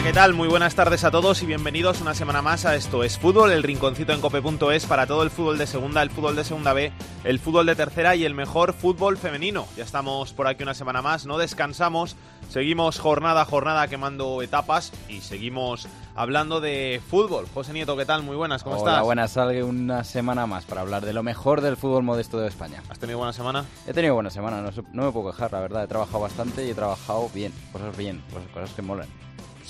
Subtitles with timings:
[0.00, 0.32] Hola, ¿qué tal?
[0.32, 3.62] Muy buenas tardes a todos y bienvenidos una semana más a Esto es Fútbol, el
[3.62, 6.90] rinconcito en cope.es para todo el fútbol de segunda, el fútbol de segunda B,
[7.22, 9.66] el fútbol de tercera y el mejor fútbol femenino.
[9.76, 12.16] Ya estamos por aquí una semana más, no descansamos,
[12.48, 17.46] seguimos jornada a jornada quemando etapas y seguimos hablando de fútbol.
[17.52, 18.22] José Nieto, ¿qué tal?
[18.22, 19.04] Muy buenas, ¿cómo Hola, estás?
[19.04, 22.82] buenas, salgue una semana más para hablar de lo mejor del fútbol modesto de España.
[22.88, 23.66] ¿Has tenido buena semana?
[23.86, 25.84] He tenido buena semana, no, me puedo quejar, la verdad.
[25.84, 29.06] He trabajado bastante y he trabajado bien, cosas bien, cosas, cosas que molan.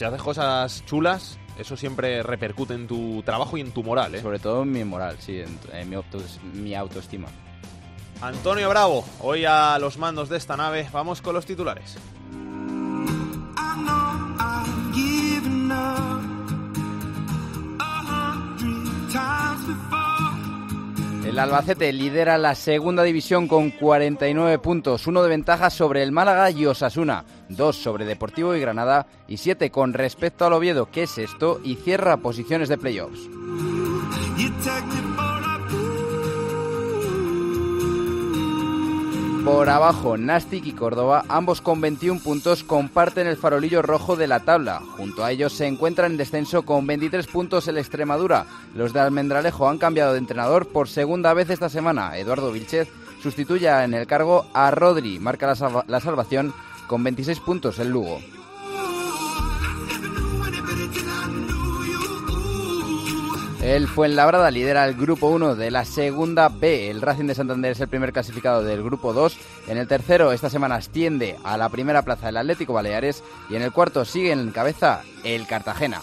[0.00, 4.22] Si haces cosas chulas, eso siempre repercute en tu trabajo y en tu moral, ¿eh?
[4.22, 7.28] Sobre todo en mi moral, sí, en, en mi, autos- mi autoestima.
[8.22, 11.98] Antonio Bravo, hoy a los mandos de esta nave, vamos con los titulares.
[21.31, 26.50] El Albacete lidera la segunda división con 49 puntos, uno de ventaja sobre el Málaga
[26.50, 31.19] y Osasuna, dos sobre Deportivo y Granada y siete con respecto al Oviedo, que es
[31.19, 33.31] esto, y cierra posiciones de playoffs.
[39.44, 44.41] Por abajo, Nastic y Córdoba, ambos con 21 puntos, comparten el farolillo rojo de la
[44.41, 44.80] tabla.
[44.97, 48.44] Junto a ellos se encuentra en descenso con 23 puntos el Extremadura.
[48.74, 52.19] Los de Almendralejo han cambiado de entrenador por segunda vez esta semana.
[52.19, 52.88] Eduardo Vilchez
[53.22, 56.52] sustituye en el cargo a Rodri, marca la, la salvación
[56.86, 58.20] con 26 puntos el Lugo.
[63.62, 66.91] El Fuenlabrada lidera el grupo 1 de la segunda B.
[66.91, 69.37] El Racing de Santander es el primer clasificado del grupo 2.
[69.69, 73.22] En el tercero, esta semana asciende a la primera plaza el Atlético Baleares.
[73.50, 76.00] Y en el cuarto sigue en cabeza el Cartagena.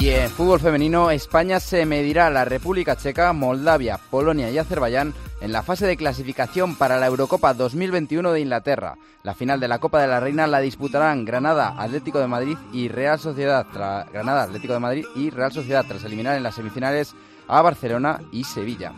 [0.00, 5.12] Y en fútbol femenino, España se medirá a la República Checa, Moldavia, Polonia y Azerbaiyán
[5.40, 8.96] en la fase de clasificación para la Eurocopa 2021 de Inglaterra.
[9.22, 12.88] La final de la Copa de la Reina la disputarán Granada, Atlético de Madrid y
[12.88, 13.66] Real Sociedad.
[14.12, 17.14] Granada, Atlético de Madrid y Real Sociedad tras eliminar en las semifinales
[17.48, 18.92] a Barcelona y Sevilla.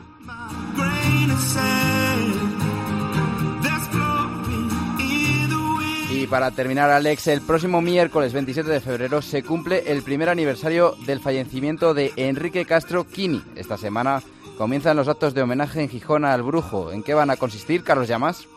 [6.11, 10.95] Y para terminar, Alex, el próximo miércoles 27 de febrero se cumple el primer aniversario
[11.07, 13.43] del fallecimiento de Enrique Castro Quini.
[13.57, 14.23] Esta semana
[14.57, 16.93] comienzan los actos de homenaje en Gijón al brujo.
[16.93, 18.49] ¿En qué van a consistir, Carlos Llamas?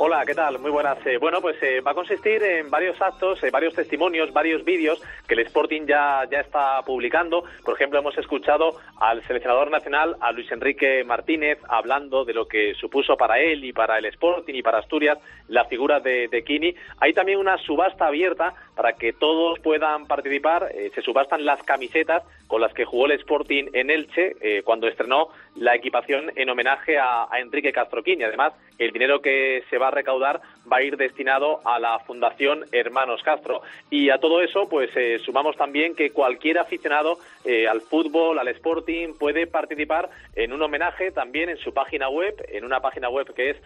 [0.00, 0.60] Hola, ¿qué tal?
[0.60, 1.04] Muy buenas.
[1.06, 5.02] Eh, bueno, pues eh, va a consistir en varios actos, eh, varios testimonios, varios vídeos
[5.26, 7.42] que el Sporting ya, ya está publicando.
[7.64, 12.74] Por ejemplo, hemos escuchado al seleccionador nacional, a Luis Enrique Martínez, hablando de lo que
[12.74, 16.76] supuso para él y para el Sporting y para Asturias la figura de, de Kini.
[17.00, 20.70] Hay también una subasta abierta para que todos puedan participar.
[20.72, 24.86] Eh, se subastan las camisetas con las que jugó el Sporting en Elche eh, cuando
[24.86, 28.20] estrenó la equipación en homenaje a, Enrique Castroquín.
[28.20, 30.40] Y además, el dinero que se va a recaudar
[30.72, 33.62] va a ir destinado a la Fundación Hermanos Castro.
[33.90, 38.46] Y a todo eso, pues eh, sumamos también que cualquier aficionado eh, al fútbol, al
[38.46, 43.34] Sporting, puede participar en un homenaje también en su página web, en una página web
[43.34, 43.56] que es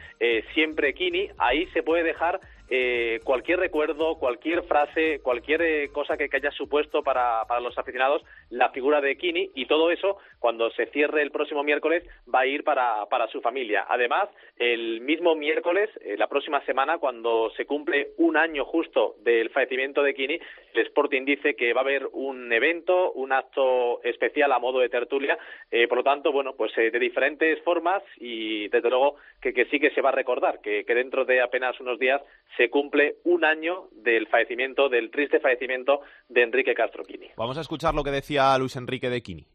[0.54, 1.28] Siempre Kini.
[1.36, 2.40] Ahí se puede dejar
[2.74, 8.22] eh, cualquier recuerdo, cualquier frase, cualquier eh, cosa que, haya supuesto para, para los aficionados
[8.48, 12.02] la figura de Kini y todo eso, cuando se cierre el próximo miércoles,
[12.34, 13.84] va a ir para, para su familia.
[13.90, 19.50] Además, el mismo miércoles, eh, la próxima semana, cuando se cumple un año justo del
[19.50, 20.40] fallecimiento de Kini,
[20.74, 24.88] el Sporting dice que va a haber un evento, un acto especial a modo de
[24.88, 25.38] tertulia.
[25.70, 29.66] Eh, por lo tanto, bueno, pues eh, de diferentes formas y desde luego que, que
[29.66, 32.20] sí que se va a recordar que, que dentro de apenas unos días
[32.56, 37.30] se cumple un año del fallecimiento, del triste fallecimiento de Enrique Castro Quini.
[37.36, 39.46] Vamos a escuchar lo que decía Luis Enrique de Kini.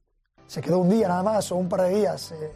[0.46, 2.52] Se quedó un día nada más o un par de días eh,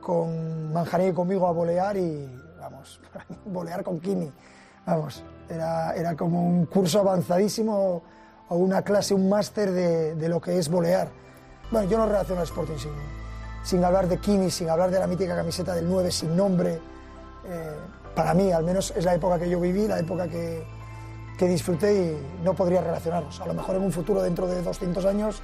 [0.00, 2.26] con Manjarín y conmigo a bolear y
[2.60, 3.00] vamos,
[3.46, 4.30] bolear con Kini.
[4.86, 8.02] Vamos, era, era como un curso avanzadísimo
[8.48, 11.08] o una clase, un máster de, de lo que es bolear.
[11.70, 12.92] Bueno, yo no relaciono al Sporting sin,
[13.62, 16.80] sin hablar de Kini, sin hablar de la mítica camiseta del 9 sin nombre.
[17.46, 17.76] Eh,
[18.14, 20.64] para mí, al menos, es la época que yo viví, la época que,
[21.38, 23.40] que disfruté y no podría relacionarlos.
[23.40, 25.42] A lo mejor en un futuro, dentro de 200 años,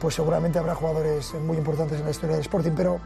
[0.00, 3.00] pues seguramente habrá jugadores muy importantes en la historia del Sporting, pero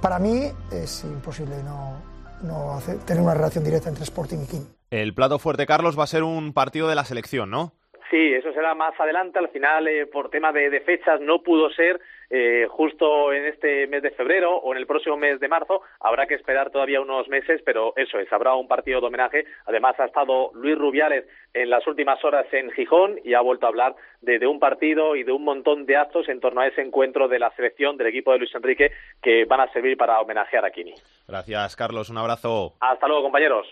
[0.00, 1.94] para mí es imposible no,
[2.42, 4.66] no tener una relación directa entre Sporting y Kini.
[4.94, 7.72] El plato fuerte, Carlos, va a ser un partido de la selección, ¿no?
[8.12, 9.40] Sí, eso será más adelante.
[9.40, 12.00] Al final, eh, por tema de, fechas, no pudo ser
[12.30, 15.82] eh, justo en este mes de febrero o en el próximo mes de marzo.
[15.98, 19.46] Habrá que esperar todavía unos meses, pero eso es, habrá un partido de homenaje.
[19.66, 21.24] Además, ha estado Luis Rubiales
[21.54, 25.24] en las últimas horas en Gijón y ha vuelto a hablar de, un partido y
[25.24, 28.30] de un montón de actos en torno a ese encuentro de la selección del equipo
[28.30, 30.94] de Luis Enrique que van a servir para homenajear a Kini.
[31.26, 32.10] Gracias, Carlos.
[32.10, 32.74] Un abrazo.
[32.78, 33.66] Hasta luego, compañeros.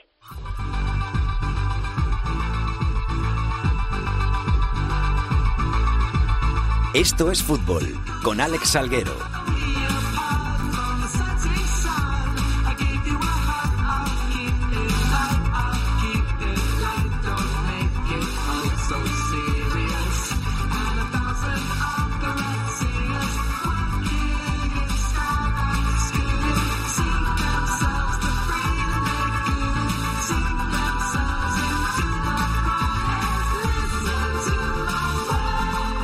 [6.94, 9.41] Esto es fútbol con Alex Salguero.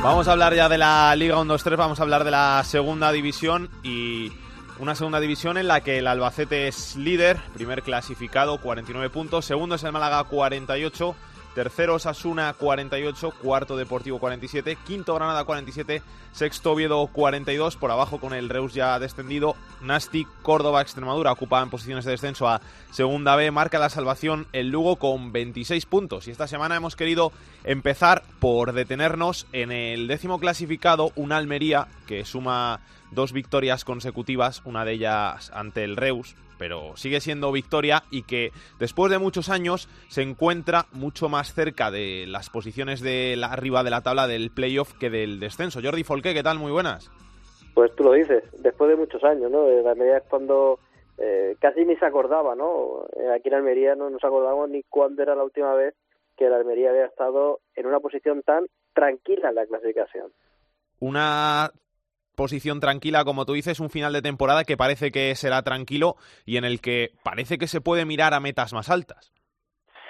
[0.01, 3.69] Vamos a hablar ya de la Liga 1-2-3, vamos a hablar de la segunda división
[3.83, 4.31] y
[4.79, 9.75] una segunda división en la que el Albacete es líder, primer clasificado, 49 puntos, segundo
[9.75, 11.15] es el Málaga, 48
[11.55, 16.01] Tercero Osasuna 48, cuarto Deportivo 47, quinto Granada 47,
[16.31, 22.05] sexto Oviedo 42, por abajo con el Reus ya descendido, Nastic, Córdoba, Extremadura ocupan posiciones
[22.05, 22.61] de descenso a
[22.91, 26.27] segunda B, marca la salvación el Lugo con 26 puntos.
[26.27, 27.31] Y esta semana hemos querido
[27.63, 32.79] empezar por detenernos en el décimo clasificado, un Almería que suma
[33.11, 38.51] dos victorias consecutivas, una de ellas ante el Reus, pero sigue siendo victoria y que
[38.79, 43.83] después de muchos años se encuentra mucho más cerca de las posiciones de la, arriba
[43.83, 45.79] de la tabla del playoff que del descenso.
[45.81, 46.59] Jordi Folqué, ¿qué tal?
[46.59, 47.09] Muy buenas.
[47.73, 49.67] Pues tú lo dices, después de muchos años, ¿no?
[49.69, 50.79] La Almería es cuando
[51.17, 53.05] eh, casi ni se acordaba, ¿no?
[53.15, 55.95] Eh, aquí en Almería no nos acordamos ni cuándo era la última vez
[56.35, 60.31] que la Almería había estado en una posición tan tranquila en la clasificación.
[60.99, 61.71] Una
[62.39, 66.15] posición tranquila, como tú dices, un final de temporada que parece que será tranquilo
[66.45, 69.33] y en el que parece que se puede mirar a metas más altas.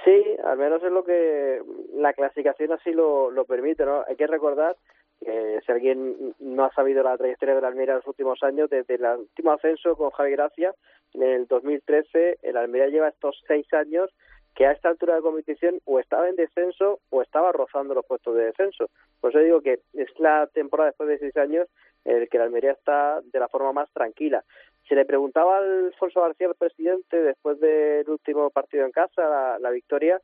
[0.05, 1.59] Sí, al menos es lo que
[1.95, 4.03] la clasificación así lo, lo permite, ¿no?
[4.07, 4.75] Hay que recordar
[5.19, 8.69] que si alguien no ha sabido la trayectoria de la Almería en los últimos años,
[8.69, 10.75] desde el último ascenso con Javi Gracia,
[11.15, 14.11] en el 2013, el Almería lleva estos seis años
[14.55, 18.35] que a esta altura de competición o estaba en descenso o estaba rozando los puestos
[18.35, 18.89] de descenso.
[19.21, 21.67] Por eso digo que es la temporada después de seis años
[22.05, 24.43] en el que la Almería está de la forma más tranquila.
[24.87, 29.69] Se le preguntaba a Alfonso García, el presidente, después del último partido en casa, la,
[29.69, 30.19] victoria,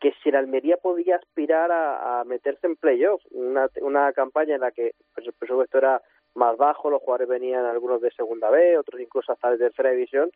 [0.00, 4.70] que si la Almería podía aspirar a, meterse en playoff, una, una campaña en la
[4.70, 6.00] que pues, el presupuesto era
[6.34, 10.30] más bajo, los jugadores venían algunos de segunda B, otros incluso hasta de tercera división,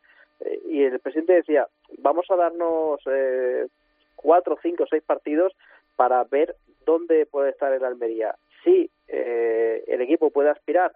[0.65, 1.67] y el presidente decía,
[1.99, 3.67] vamos a darnos eh,
[4.17, 5.53] cuatro, cinco, seis partidos
[5.97, 6.57] para ver
[6.87, 8.35] dónde puede estar el Almería.
[8.65, 10.93] Si eh, el equipo puede aspirar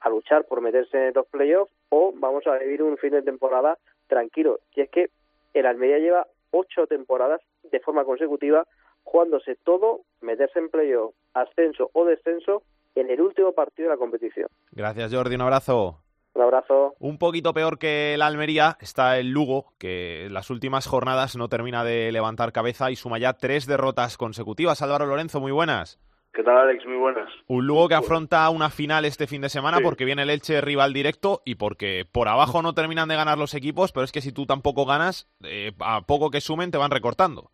[0.00, 3.78] a luchar por meterse en los playoffs o vamos a vivir un fin de temporada
[4.06, 4.60] tranquilo.
[4.74, 5.10] Y es que
[5.54, 8.66] el Almería lleva ocho temporadas de forma consecutiva
[9.02, 12.62] jugándose todo, meterse en playoff, ascenso o descenso
[12.94, 14.48] en el último partido de la competición.
[14.72, 16.03] Gracias Jordi, un abrazo.
[16.34, 16.94] Un abrazo.
[16.98, 21.48] Un poquito peor que el Almería está el Lugo, que en las últimas jornadas no
[21.48, 24.82] termina de levantar cabeza y suma ya tres derrotas consecutivas.
[24.82, 26.00] Álvaro Lorenzo, muy buenas.
[26.34, 26.84] ¿Qué tal, Alex?
[26.84, 27.30] Muy buenas.
[27.46, 30.92] Un Lugo que afronta una final este fin de semana porque viene el Elche rival
[30.92, 34.32] directo y porque por abajo no terminan de ganar los equipos, pero es que si
[34.32, 37.50] tú tampoco ganas, eh, a poco que sumen te van recortando.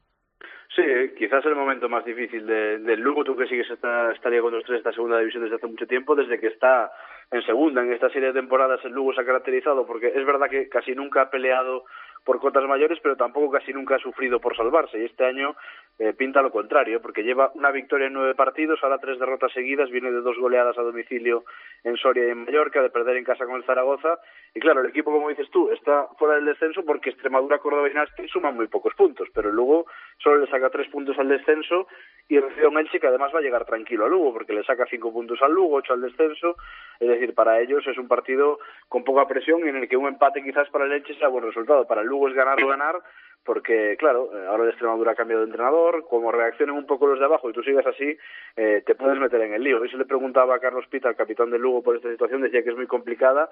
[0.74, 0.82] Sí,
[1.18, 4.78] quizás el momento más difícil del Lugo, tú que sigues esta, esta con los tres,
[4.78, 6.90] esta segunda división desde hace mucho tiempo, desde que está
[7.30, 10.48] en segunda en esta serie de temporadas el Lugo se ha caracterizado porque es verdad
[10.48, 11.84] que casi nunca ha peleado
[12.24, 14.98] por cotas mayores, pero tampoco casi nunca ha sufrido por salvarse.
[14.98, 15.56] Y este año
[15.98, 19.90] eh, pinta lo contrario, porque lleva una victoria en nueve partidos, ahora tres derrotas seguidas,
[19.90, 21.44] viene de dos goleadas a domicilio
[21.84, 24.18] en Soria y en Mallorca, de perder en casa con el Zaragoza.
[24.54, 27.94] Y claro, el equipo, como dices tú, está fuera del descenso porque Extremadura, Córdoba y
[27.94, 29.86] Nasti suman muy pocos puntos, pero luego
[30.18, 31.86] solo le saca tres puntos al descenso
[32.28, 34.86] y recibe un Elche que además va a llegar tranquilo a Lugo, porque le saca
[34.86, 36.56] cinco puntos al Lugo, ocho al descenso.
[36.98, 38.58] Es decir, para ellos es un partido
[38.88, 41.44] con poca presión y en el que un empate quizás para el Elche sea buen
[41.44, 41.86] resultado.
[41.86, 42.96] Para el Lugo es ganar o ganar,
[43.44, 47.18] porque claro, eh, ahora el Extremadura ha cambiado de entrenador, como reaccionen un poco los
[47.18, 48.16] de abajo y tú sigues así,
[48.56, 49.80] eh, te puedes meter en el lío.
[49.80, 52.62] Hoy se le preguntaba a Carlos Pita, el capitán del Lugo, por esta situación, decía
[52.62, 53.48] que es muy complicada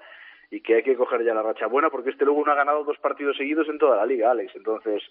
[0.51, 2.83] y que hay que coger ya la racha buena porque este Lugo no ha ganado
[2.83, 4.55] dos partidos seguidos en toda la liga, Alex.
[4.55, 5.03] Entonces,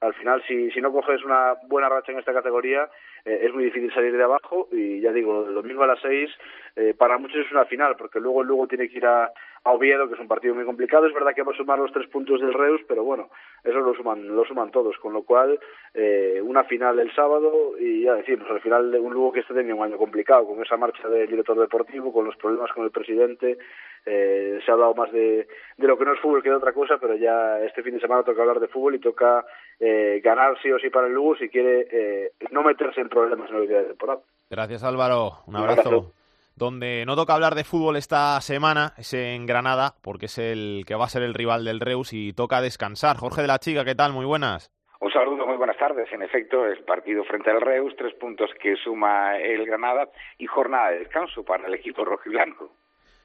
[0.00, 2.88] al final, si, si no coges una buena racha en esta categoría,
[3.24, 6.30] eh, es muy difícil salir de abajo y ya digo, el domingo a las seis
[6.76, 9.32] eh, para muchos es una final porque luego luego tiene que ir a,
[9.64, 11.06] a Oviedo, que es un partido muy complicado.
[11.06, 13.30] Es verdad que va a sumar los tres puntos del Reus, pero bueno,
[13.64, 15.58] eso lo suman, lo suman todos, con lo cual
[15.94, 19.80] eh, una final el sábado y ya decimos, al final un Lugo que está teniendo
[19.80, 23.58] un año complicado, con esa marcha del director deportivo, con los problemas con el presidente,
[24.06, 26.72] eh, se ha hablado más de, de lo que no es fútbol que de otra
[26.72, 29.44] cosa, pero ya este fin de semana toca hablar de fútbol y toca
[29.80, 33.50] eh, ganar sí o sí para el Lugo si quiere eh, no meterse en problemas
[33.50, 34.20] en la vida de temporada.
[34.48, 36.12] Gracias Álvaro, un abrazo.
[36.54, 40.94] Donde no toca hablar de fútbol esta semana es en Granada, porque es el que
[40.94, 43.18] va a ser el rival del Reus y toca descansar.
[43.18, 44.14] Jorge de la Chica, ¿qué tal?
[44.14, 44.70] Muy buenas.
[45.00, 46.10] Un saludo, muy buenas tardes.
[46.12, 50.08] En efecto, el partido frente al Reus, tres puntos que suma el Granada
[50.38, 52.70] y jornada de descanso para el equipo rojiblanco.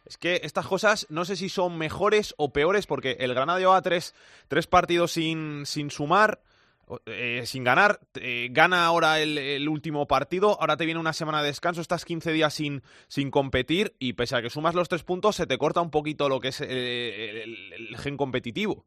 [0.05, 3.81] Es que estas cosas no sé si son mejores o peores, porque el Granada lleva
[3.81, 4.15] tres,
[4.48, 6.41] tres partidos sin, sin sumar,
[7.05, 8.00] eh, sin ganar,
[8.50, 12.53] gana ahora el, último partido, ahora te viene una semana de descanso, estás 15 días
[12.53, 15.91] sin, sin competir y pese a que sumas los tres puntos se te corta un
[15.91, 18.86] poquito lo que es el gen competitivo.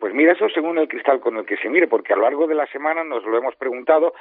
[0.00, 2.46] Pues mira, eso según el cristal con el que se mire, porque a lo largo
[2.46, 4.14] de la semana nos lo hemos preguntado.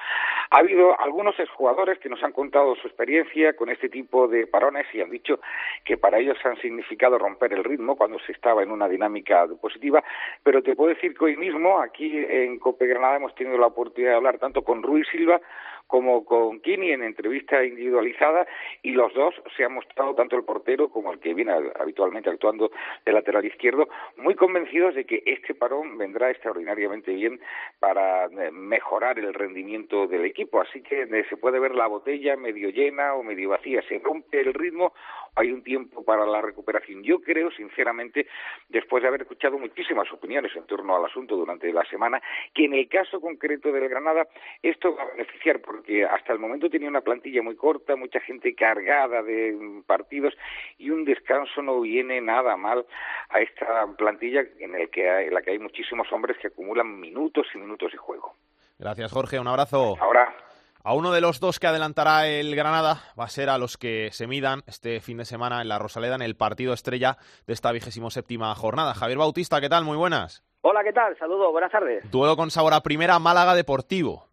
[0.51, 4.85] Ha habido algunos exjugadores que nos han contado su experiencia con este tipo de parones
[4.93, 5.39] y han dicho
[5.83, 10.03] que para ellos han significado romper el ritmo cuando se estaba en una dinámica positiva.
[10.43, 14.11] Pero te puedo decir que hoy mismo, aquí en Cope Granada, hemos tenido la oportunidad
[14.11, 15.41] de hablar tanto con Ruiz Silva
[15.87, 18.47] como con Kini en entrevista individualizada
[18.81, 22.71] y los dos se han mostrado, tanto el portero como el que viene habitualmente actuando
[23.05, 23.87] de lateral izquierdo,
[24.17, 27.39] muy convencidos de que este parón vendrá extraordinariamente bien
[27.79, 30.61] para eh, mejorar el rendimiento del equipo.
[30.61, 33.81] Así que eh, se puede ver la botella medio llena o medio vacía.
[33.87, 34.93] Se rompe el ritmo,
[35.35, 37.03] hay un tiempo para la recuperación.
[37.03, 38.27] Yo creo, sinceramente,
[38.69, 42.21] después de haber escuchado muchísimas opiniones en torno al asunto durante la semana,
[42.53, 44.27] que en el caso concreto del Granada
[44.63, 48.55] esto va a beneficiar porque hasta el momento tenía una plantilla muy corta, mucha gente
[48.55, 50.33] cargada de partidos
[50.77, 52.85] y un descanso no viene nada mal
[53.29, 56.99] a esta plantilla en, el que hay, en la que hay muchísimos hombres que acumulan
[56.99, 58.33] minutos y minutos de juego.
[58.79, 59.39] Gracias, Jorge.
[59.39, 59.95] Un abrazo.
[59.99, 60.33] Ahora.
[60.87, 64.09] A uno de los dos que adelantará el Granada va a ser a los que
[64.11, 67.71] se midan este fin de semana en la Rosaleda en el partido estrella de esta
[67.71, 68.93] vigésimo séptima jornada.
[68.93, 69.83] Javier Bautista, ¿qué tal?
[69.83, 70.43] Muy buenas.
[70.61, 71.17] Hola, ¿qué tal?
[71.17, 72.03] Saludos, buenas tardes.
[72.11, 74.24] Duelo con sabor a primera, Málaga Deportivo.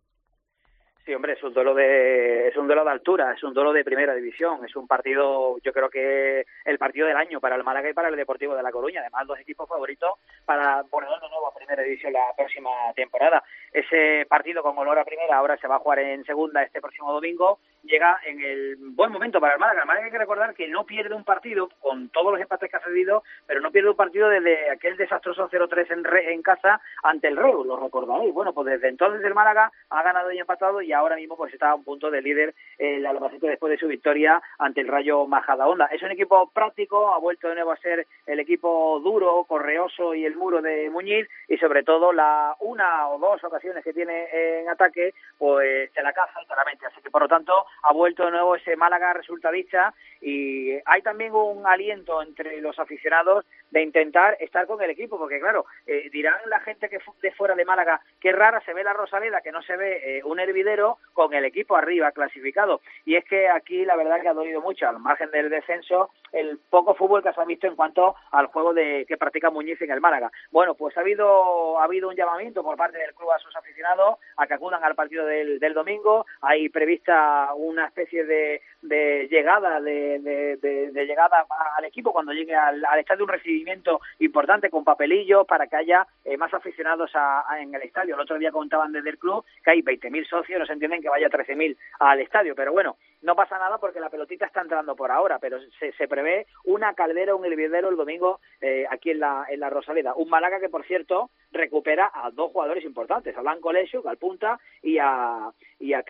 [1.05, 3.83] Sí, hombre, es un duelo de es un duelo de altura, es un duelo de
[3.83, 7.91] primera división, es un partido, yo creo que el partido del año para el Málaga
[7.91, 10.13] y para el Deportivo de La Coruña, además dos equipos favoritos
[10.45, 13.43] para volver de nuevo a primera división la próxima temporada.
[13.73, 17.13] Ese partido con olor a primera ahora se va a jugar en segunda este próximo
[17.13, 19.81] domingo, llega en el buen momento para el Málaga.
[19.81, 22.77] El Málaga hay que recordar que no pierde un partido con todos los empates que
[22.77, 27.29] ha cedido, pero no pierde un partido desde aquel desastroso 0-3 en, en casa ante
[27.29, 28.33] el Reus, lo recordaréis.
[28.33, 31.71] Bueno, pues desde entonces el Málaga ha ganado y empatado y ahora mismo pues está
[31.71, 35.87] a un punto de líder el Albacete después de su victoria ante el Rayo Majadahonda.
[35.87, 40.25] Es un equipo práctico, ha vuelto de nuevo a ser el equipo duro, correoso y
[40.25, 44.29] el muro de Muñiz y sobre todo la una o dos ocasiones que tiene
[44.61, 46.87] en ataque pues se la caza claramente.
[46.87, 51.35] Así que por lo tanto ha vuelto de nuevo ese Málaga resultadista y hay también
[51.35, 56.39] un aliento entre los aficionados de intentar estar con el equipo porque claro, eh, dirán
[56.47, 59.63] la gente que de fuera de Málaga que rara se ve la Rosaleda, que no
[59.63, 62.81] se ve eh, un hervidero con el equipo arriba clasificado.
[63.05, 66.59] Y es que aquí la verdad que ha dolido mucho, al margen del descenso, el
[66.71, 69.91] poco fútbol que se ha visto en cuanto al juego de que practica Muñiz en
[69.91, 70.31] el Málaga.
[70.51, 74.19] Bueno, pues ha habido, ha habido un llamamiento por parte del club a sus aficionados
[74.37, 76.27] a que acudan al partido del, del domingo.
[76.41, 82.83] Hay prevista una especie de, de llegada de, de, llegada al equipo cuando llegue al,
[82.99, 87.83] estadio un recibimiento importante con papelillos para que haya eh, más aficionados a, en el
[87.83, 88.15] estadio.
[88.15, 91.09] El otro día contaban desde el club que hay 20.000 socios, no se entienden que
[91.09, 95.11] vaya 13.000 al estadio, pero bueno, no pasa nada porque la pelotita está entrando por
[95.11, 99.47] ahora, pero se, se prevé una caldera, un hervidero el domingo eh, aquí en la,
[99.49, 100.15] en la Rosaleda.
[100.15, 104.59] Un Málaga que, por cierto, recupera a dos jugadores importantes, a Blanco Lesio, al punta,
[104.83, 106.05] y a, y a.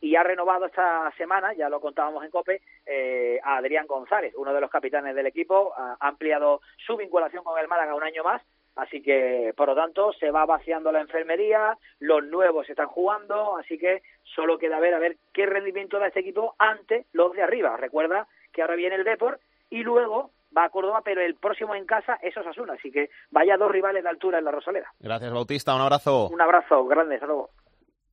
[0.00, 4.52] Y ha renovado esta semana, ya lo contábamos en COPE, eh, a Adrián González, uno
[4.52, 8.42] de los capitanes del equipo, ha ampliado su vinculación con el Málaga un año más
[8.78, 13.76] Así que, por lo tanto, se va vaciando la enfermería, los nuevos están jugando, así
[13.76, 17.76] que solo queda ver a ver qué rendimiento da este equipo ante los de arriba.
[17.76, 21.86] Recuerda que ahora viene el Deport y luego va a Córdoba, pero el próximo en
[21.86, 24.92] casa es Osasuna, así que vaya dos rivales de altura en la Rosaleda.
[25.00, 26.28] Gracias, Bautista, un abrazo.
[26.28, 27.50] Un abrazo grande, hasta luego.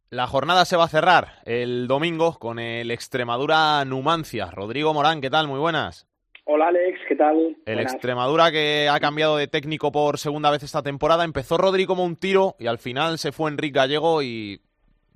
[0.09, 4.49] La jornada se va a cerrar el domingo con el Extremadura Numancia.
[4.49, 5.47] Rodrigo Morán, ¿qué tal?
[5.47, 6.07] Muy buenas.
[6.47, 7.57] Hola Alex, ¿qué tal?
[7.65, 11.23] El Extremadura que ha cambiado de técnico por segunda vez esta temporada.
[11.23, 14.59] Empezó Rodri como un tiro y al final se fue Enrique Gallego y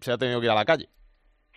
[0.02, 0.88] se ha tenido que ir a la calle.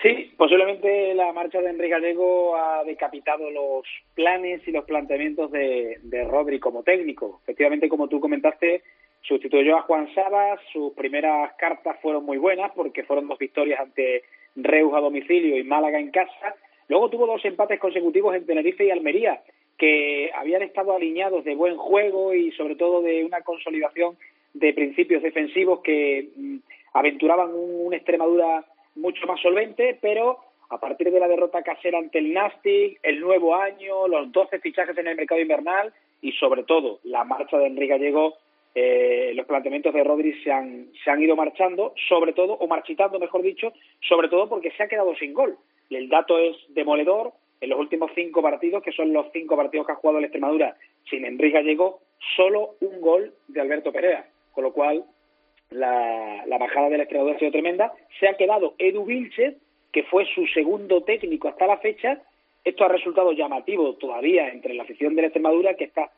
[0.02, 6.00] Sí, posiblemente la marcha de Enrique Gallego ha decapitado los planes y los planteamientos de,
[6.02, 7.40] de Rodri como técnico.
[7.44, 8.82] Efectivamente, como tú comentaste,
[9.22, 10.60] sustituyó a Juan Sabas.
[10.70, 14.24] Sus primeras cartas fueron muy buenas porque fueron dos victorias ante
[14.54, 16.56] Reus a domicilio y Málaga en casa.
[16.88, 19.40] Luego tuvo dos empates consecutivos en Tenerife y Almería
[19.78, 24.16] que habían estado alineados de buen juego y sobre todo de una consolidación
[24.54, 26.56] de principios defensivos que mm,
[26.94, 28.64] aventuraban un, Extremadura
[28.94, 30.38] mucho más solvente, pero
[30.70, 34.96] a partir de la derrota casera ante el Nastic, el nuevo año, los 12 fichajes
[34.96, 38.34] en el mercado invernal y sobre todo la marcha de Enrique Gallego,
[38.74, 43.18] eh, los planteamientos de Rodri se han, se han ido marchando, sobre todo, o marchitando
[43.18, 45.56] mejor dicho, sobre todo porque se ha quedado sin gol.
[45.90, 49.86] Y el dato es demoledor, en los últimos cinco partidos, que son los cinco partidos
[49.86, 50.76] que ha jugado el Extremadura
[51.08, 52.00] sin Enrique Gallego,
[52.36, 55.04] solo un gol de Alberto Perea, con lo cual
[55.70, 57.92] la, bajada del Extremadura ha sido tremenda.
[58.18, 59.54] Se ha quedado Edu Vilches,
[59.92, 62.20] que fue su segundo técnico hasta la fecha.
[62.64, 66.10] Esto ha resultado llamativo todavía entre la afición de la Extremadura, que está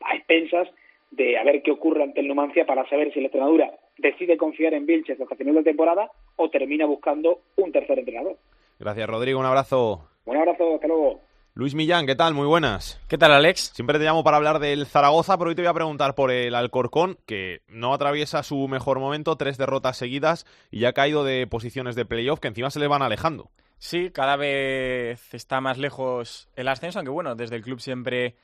[0.00, 0.66] a expensas
[1.10, 4.72] de a ver qué ocurre ante el Numancia para saber si la Extremadura decide confiar
[4.72, 8.38] en Vilches hasta final de temporada o termina buscando un tercer entrenador.
[8.78, 9.38] Gracias, Rodrigo.
[9.38, 10.15] Un abrazo.
[10.26, 11.20] Un abrazo, hasta luego.
[11.54, 12.34] Luis Millán, ¿qué tal?
[12.34, 13.00] Muy buenas.
[13.08, 13.72] ¿Qué tal, Alex?
[13.74, 16.54] Siempre te llamo para hablar del Zaragoza, pero hoy te voy a preguntar por el
[16.54, 21.46] Alcorcón, que no atraviesa su mejor momento, tres derrotas seguidas y ya ha caído de
[21.46, 23.50] posiciones de playoff que encima se le van alejando.
[23.78, 28.34] Sí, cada vez está más lejos el ascenso, aunque bueno, desde el club siempre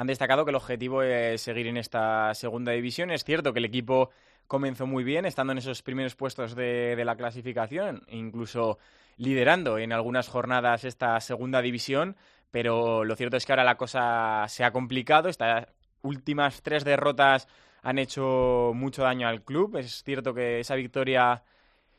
[0.00, 3.10] han destacado que el objetivo es seguir en esta segunda división.
[3.10, 4.08] Es cierto que el equipo
[4.46, 8.78] comenzó muy bien, estando en esos primeros puestos de, la clasificación, incluso
[9.18, 12.16] liderando en algunas jornadas esta segunda división,
[12.50, 15.28] pero lo cierto es que ahora la cosa se ha complicado.
[15.28, 15.66] Estas
[16.00, 17.46] últimas tres derrotas
[17.82, 19.76] han hecho mucho daño al club.
[19.76, 21.42] Es cierto que esa victoria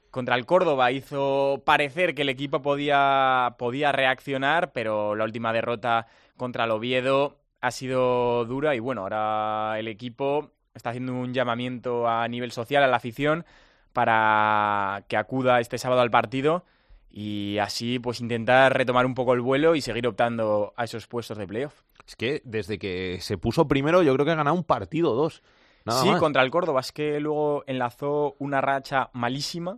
[0.10, 6.08] contra el Córdoba hizo parecer que el equipo podía, podía reaccionar, pero la última derrota
[6.36, 12.08] contra el Oviedo ha sido dura y bueno, ahora el equipo está haciendo un llamamiento
[12.08, 13.46] a nivel social a la afición
[13.94, 16.66] para que acuda este sábado al partido
[17.10, 21.38] y así pues intentar retomar un poco el vuelo y seguir optando a esos puestos
[21.38, 21.82] de playoff.
[22.08, 25.44] Es que desde que se puso primero yo creo que ha ganado un partido dos.
[25.88, 26.80] sí, contra el Córdoba.
[26.80, 29.78] Es que luego enlazó una racha malísima,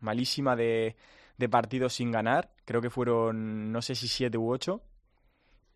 [0.00, 0.96] malísima de,
[1.38, 2.50] de partidos sin ganar.
[2.64, 4.82] Creo que fueron, no sé si siete u ocho.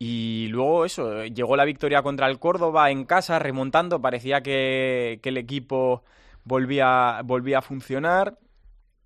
[0.02, 4.00] Y luego eso, llegó la victoria contra el Córdoba en casa, remontando.
[4.00, 6.02] Parecía que, el equipo
[6.44, 8.38] volvía, volvía a funcionar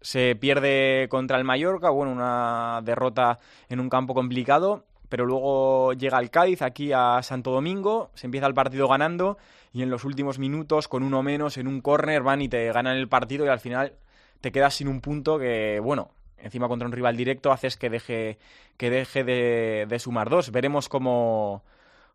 [0.05, 3.39] se pierde contra el Mallorca, bueno, una derrota
[3.71, 8.47] en un campo complicado, pero luego llega el Cádiz aquí a Santo Domingo, se empieza
[8.47, 9.39] el partido ganando
[9.73, 12.99] y en los últimos minutos, con uno menos, en un córner van y te ganan
[12.99, 13.95] el partido y al final
[14.43, 18.39] te quedas sin un punto que, bueno, encima contra un rival directo haces que deje,
[18.77, 20.51] que deje de, sumar dos.
[20.51, 21.65] Veremos cómo,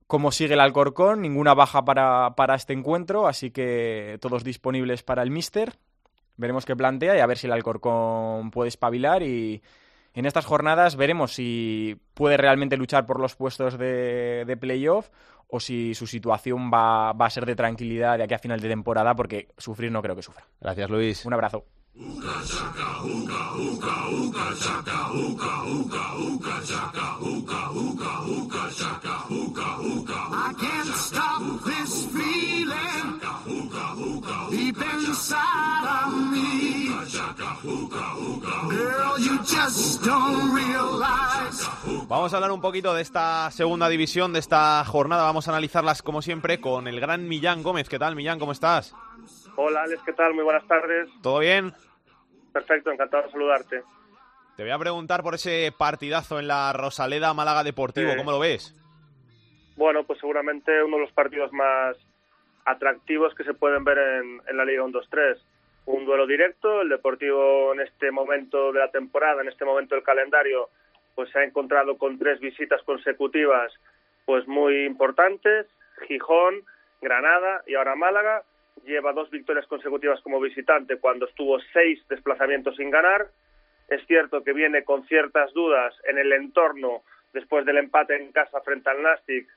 [0.07, 5.23] cómo sigue el Alcorcón, ninguna baja para, para este encuentro, así que todos disponibles para
[5.23, 5.73] el Mister
[6.39, 9.61] veremos qué plantea y a ver si el Alcorcón puede espabilar y
[10.13, 15.09] en estas jornadas veremos si puede realmente luchar por los puestos de, de playoff
[15.49, 18.69] o si su situación va, va, a ser de tranquilidad de aquí a final de
[18.69, 20.45] temporada porque sufrir no creo que sufra.
[20.61, 21.25] Gracias Luis.
[21.25, 21.65] Un abrazo.
[42.07, 45.23] Vamos a hablar un poquito de esta segunda división, de esta jornada.
[45.23, 47.89] Vamos a analizarlas como siempre con el gran Millán Gómez.
[47.89, 48.39] ¿Qué tal, Millán?
[48.39, 48.95] ¿Cómo estás?
[49.55, 50.33] Hola, Alex, ¿qué tal?
[50.33, 51.09] Muy buenas tardes.
[51.21, 51.73] ¿Todo bien?
[52.51, 53.83] Perfecto, encantado de saludarte.
[54.55, 58.75] Te voy a preguntar por ese partidazo en la Rosaleda Málaga Deportivo, ¿cómo lo ves?
[59.77, 61.95] Bueno, pues seguramente uno de los partidos más
[62.65, 65.37] atractivos que se pueden ver en, en la Liga 1-2-3.
[65.85, 70.03] Un duelo directo, el Deportivo en este momento de la temporada, en este momento del
[70.03, 70.69] calendario,
[71.15, 73.71] pues se ha encontrado con tres visitas consecutivas
[74.25, 75.65] pues muy importantes,
[76.07, 76.63] Gijón,
[77.01, 78.43] Granada y ahora Málaga,
[78.85, 83.27] lleva dos victorias consecutivas como visitante cuando estuvo seis desplazamientos sin ganar.
[83.87, 88.61] Es cierto que viene con ciertas dudas en el entorno después del empate en casa
[88.61, 89.47] frente al Nastic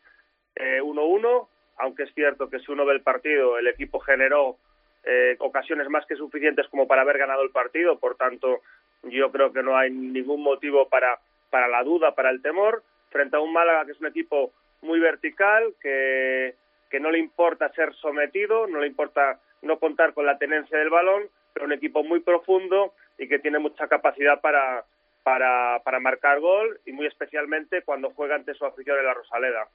[0.56, 4.56] 1-1, eh, aunque es cierto que si uno ve el partido, el equipo generó
[5.04, 8.61] eh, ocasiones más que suficientes como para haber ganado el partido, por tanto,
[9.02, 11.18] yo creo que no hay ningún motivo para,
[11.50, 15.00] para la duda, para el temor, frente a un Málaga que es un equipo muy
[15.00, 16.54] vertical, que,
[16.92, 20.90] que no le importa ser sometido, no le importa no contar con la tenencia del
[20.90, 21.22] balón,
[21.55, 24.85] pero un equipo muy profundo y que tiene mucha capacidad para,
[25.22, 29.68] para, para marcar gol y muy especialmente cuando juega ante su afición en la Rosaleda.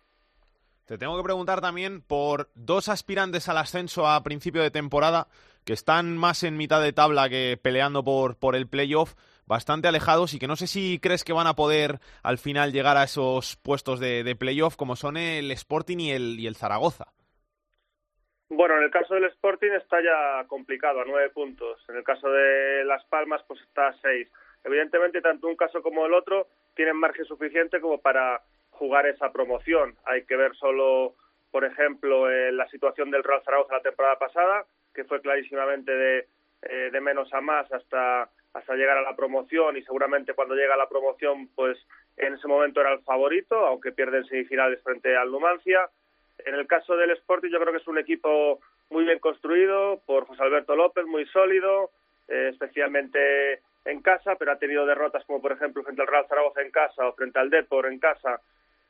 [0.86, 5.28] Te tengo que preguntar también por dos aspirantes al ascenso a principio de temporada
[5.66, 9.16] que están más en mitad de tabla que peleando por, por el playoff,
[9.48, 12.98] bastante alejados y que no sé si crees que van a poder al final llegar
[12.98, 17.08] a esos puestos de, de playoff como son el Sporting y el, y el Zaragoza.
[18.50, 21.84] Bueno, en el caso del Sporting está ya complicado, a nueve puntos.
[21.90, 24.30] En el caso de Las Palmas, pues está a seis.
[24.64, 29.98] Evidentemente, tanto un caso como el otro tienen margen suficiente como para jugar esa promoción.
[30.06, 31.16] Hay que ver solo,
[31.52, 36.28] por ejemplo, eh, la situación del Real Zaragoza la temporada pasada, que fue clarísimamente de,
[36.62, 40.74] eh, de menos a más hasta, hasta llegar a la promoción y seguramente cuando llega
[40.74, 41.78] a la promoción, pues
[42.18, 45.90] en ese momento era el favorito, aunque pierde semifinales frente al Numancia.
[46.46, 50.26] En el caso del Sporting yo creo que es un equipo muy bien construido por
[50.26, 51.92] José Alberto López, muy sólido,
[52.28, 56.62] eh, especialmente en casa, pero ha tenido derrotas como por ejemplo frente al Real Zaragoza
[56.62, 58.42] en casa o frente al Depor en casa,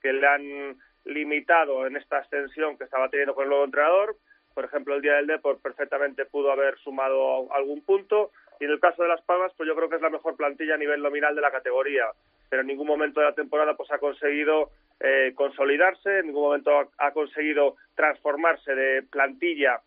[0.02, 4.16] que le han limitado en esta extensión que estaba teniendo con el nuevo entrenador.
[4.54, 8.32] Por ejemplo, el día del Depor perfectamente pudo haber sumado algún punto.
[8.60, 10.76] Y en el caso de Las Palmas, pues yo creo que es la mejor plantilla
[10.76, 12.06] a nivel nominal de la categoría.
[12.50, 16.92] Pero en ningún momento de la temporada pues ha conseguido eh, consolidarse, en ningún momento
[16.98, 19.82] ha, conseguido transformarse de plantilla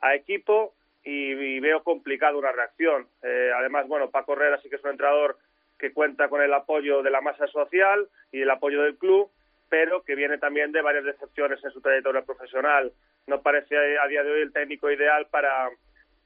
[0.00, 3.06] a equipo y, y veo complicado una reacción.
[3.22, 5.38] Eh, además, bueno, Paco Herrera sí que es un entrenador
[5.78, 9.30] que cuenta con el apoyo de la masa social y el apoyo del club,
[9.68, 12.92] pero que viene también de varias decepciones en su trayectoria profesional.
[13.26, 15.68] No parece a día de hoy el técnico ideal para,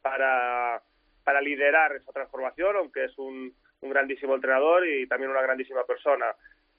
[0.03, 0.83] para,
[1.31, 6.27] para liderar esa transformación, aunque es un, un grandísimo entrenador y también una grandísima persona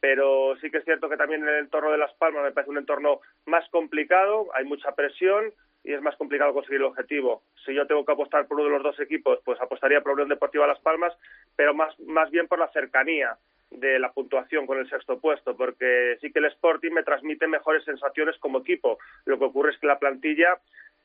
[0.01, 2.79] pero sí que es cierto que también el entorno de Las Palmas me parece un
[2.79, 7.43] entorno más complicado, hay mucha presión y es más complicado conseguir el objetivo.
[7.63, 10.29] Si yo tengo que apostar por uno de los dos equipos, pues apostaría por Unión
[10.29, 11.13] Deportiva Las Palmas,
[11.55, 13.37] pero más, más bien por la cercanía
[13.69, 17.85] de la puntuación con el sexto puesto, porque sí que el Sporting me transmite mejores
[17.85, 18.97] sensaciones como equipo.
[19.25, 20.59] Lo que ocurre es que la plantilla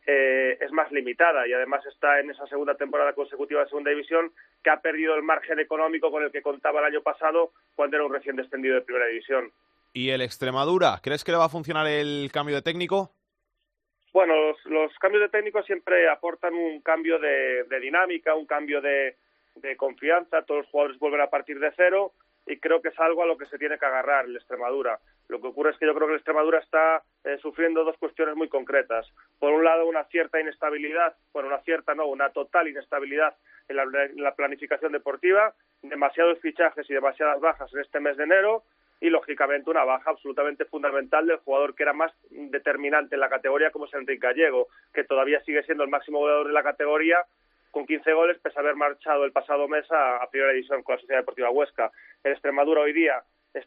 [0.06, 4.32] eh, es más limitada y además está en esa segunda temporada consecutiva de segunda división
[4.62, 8.06] que ha perdido el margen económico con el que contaba el año pasado cuando era
[8.06, 9.50] un recién descendido de primera división.
[9.92, 11.00] ¿Y el Extremadura?
[11.02, 13.10] ¿Crees que le va a funcionar el cambio de técnico?
[14.12, 18.80] Bueno, los, los cambios de técnico siempre aportan un cambio de, de dinámica, un cambio
[18.80, 19.16] de,
[19.56, 22.12] de confianza, todos los jugadores vuelven a partir de cero
[22.46, 24.98] y creo que es algo a lo que se tiene que agarrar el Extremadura.
[25.28, 28.36] Lo que ocurre es que yo creo que el Extremadura está eh, sufriendo dos cuestiones
[28.36, 29.06] muy concretas.
[29.38, 33.34] Por un lado, una cierta inestabilidad, bueno, una cierta no, una total inestabilidad
[33.68, 38.24] en la, en la planificación deportiva, demasiados fichajes y demasiadas bajas en este mes de
[38.24, 38.62] enero
[39.00, 43.70] y lógicamente una baja absolutamente fundamental del jugador que era más determinante en la categoría
[43.70, 47.18] como es Enrique Gallego, que todavía sigue siendo el máximo goleador de la categoría
[47.76, 51.00] con 15 goles pese a haber marchado el pasado mes a, primera división con la
[51.02, 51.90] Sociedad Deportiva Huesca.
[52.24, 53.22] El Extremadura hoy día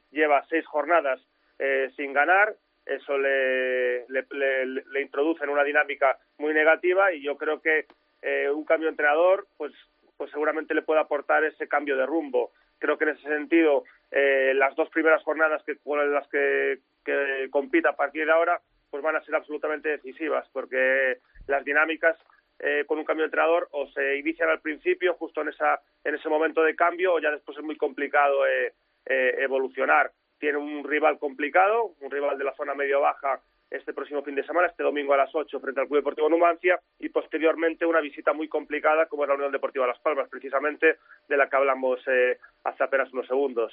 [0.09, 1.21] lleva seis jornadas
[1.59, 2.55] eh, sin ganar,
[2.87, 7.85] eso le, le, introduce en una dinámica muy negativa y yo creo que
[8.23, 9.73] eh, un cambio de entrenador pues,
[10.17, 12.51] pues seguramente le puede aportar ese cambio de rumbo.
[12.79, 17.47] Creo que en ese sentido eh, las dos primeras jornadas que, con las que, que
[17.51, 22.17] compita a partir de ahora pues van a ser absolutamente decisivas porque las dinámicas
[22.59, 26.15] eh, con un cambio de entrenador o se inician al principio, justo en, esa, en
[26.15, 28.73] ese momento de cambio, o ya después es muy complicado eh,
[29.05, 30.11] eh, evolucionar.
[30.37, 34.67] Tiene un rival complicado, un rival de la zona medio-baja este próximo fin de semana,
[34.67, 38.47] este domingo a las 8 frente al Club Deportivo Numancia y posteriormente una visita muy
[38.47, 42.83] complicada como es la Unión Deportiva Las Palmas, precisamente de la que hablamos eh, hace
[42.83, 43.71] apenas unos segundos.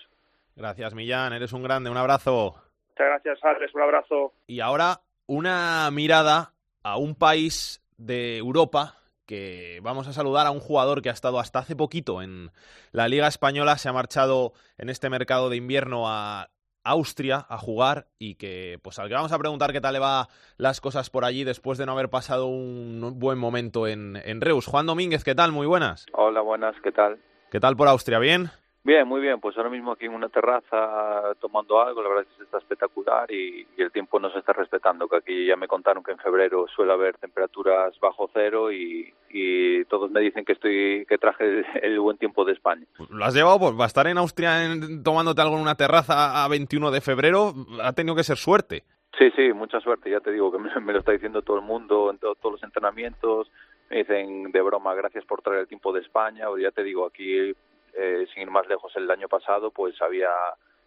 [0.55, 2.57] Gracias, Millán, eres un grande, un abrazo.
[2.90, 4.33] Muchas gracias, Alex, un abrazo.
[4.46, 10.61] Y ahora una mirada a un país de Europa que vamos a saludar a un
[10.61, 12.52] jugador que ha estado hasta hace poquito en
[12.92, 16.48] la Liga Española, se ha marchado en este mercado de invierno a
[16.85, 20.28] Austria a jugar y que pues al que vamos a preguntar qué tal le va
[20.56, 24.66] las cosas por allí después de no haber pasado un buen momento en, en Reus.
[24.66, 25.50] Juan Domínguez, ¿qué tal?
[25.50, 26.06] Muy buenas.
[26.12, 27.18] Hola, buenas, ¿qué tal?
[27.50, 28.20] ¿Qué tal por Austria?
[28.20, 28.50] ¿Bien?
[28.87, 29.40] Bien, muy bien.
[29.40, 33.29] Pues ahora mismo aquí en una terraza tomando algo, la verdad es que está espectacular
[33.33, 36.66] y, y, el tiempo nos está respetando, que aquí ya me contaron que en febrero
[36.68, 41.99] suele haber temperaturas bajo cero y, y todos me dicen que estoy que traje el,
[41.99, 42.87] buen tiempo de España.
[43.11, 43.59] ¿Lo has llevado?
[43.59, 47.01] Pues va a estar en Austria en, tomándote algo en una terraza a 21 de
[47.01, 48.85] febrero, ha tenido que ser suerte.
[49.18, 51.64] Sí, sí, mucha suerte, ya te digo que me, me lo está diciendo todo el
[51.64, 53.51] mundo en to, todos los entrenamientos,
[53.90, 57.05] me dicen de broma gracias por traer el tiempo de España, o ya te digo,
[57.05, 57.53] aquí
[57.98, 60.28] eh, sin ir más lejos, el año pasado pues había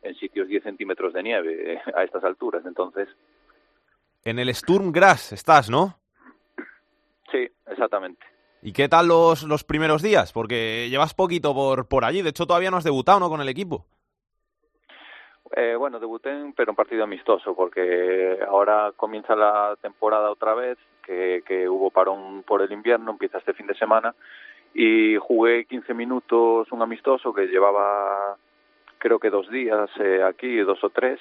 [0.01, 2.65] en sitios 10 centímetros de nieve eh, a estas alturas.
[2.65, 3.09] Entonces,
[4.23, 5.97] En el Sturm Graz estás, ¿no?
[7.31, 8.25] Sí, exactamente.
[8.61, 10.33] ¿Y qué tal los, los primeros días?
[10.33, 12.21] Porque llevas poquito por, por allí.
[12.21, 13.29] De hecho, todavía no has debutado, ¿no?
[13.29, 13.85] Con el equipo.
[15.55, 21.41] Eh, bueno, debuté, pero un partido amistoso, porque ahora comienza la temporada otra vez, que,
[21.45, 24.13] que hubo parón por el invierno, empieza este fin de semana,
[24.73, 28.37] y jugué 15 minutos un amistoso que llevaba
[28.97, 31.19] creo que dos días eh, aquí, dos o tres,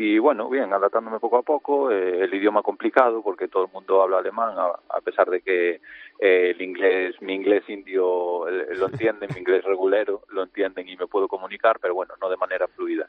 [0.00, 4.00] y bueno, bien, adaptándome poco a poco, eh, el idioma complicado porque todo el mundo
[4.00, 5.80] habla alemán, a, pesar de que
[6.20, 11.08] eh, el inglés, mi inglés indio lo entienden, mi inglés regulero lo entienden y me
[11.08, 13.08] puedo comunicar, pero bueno, no de manera fluida.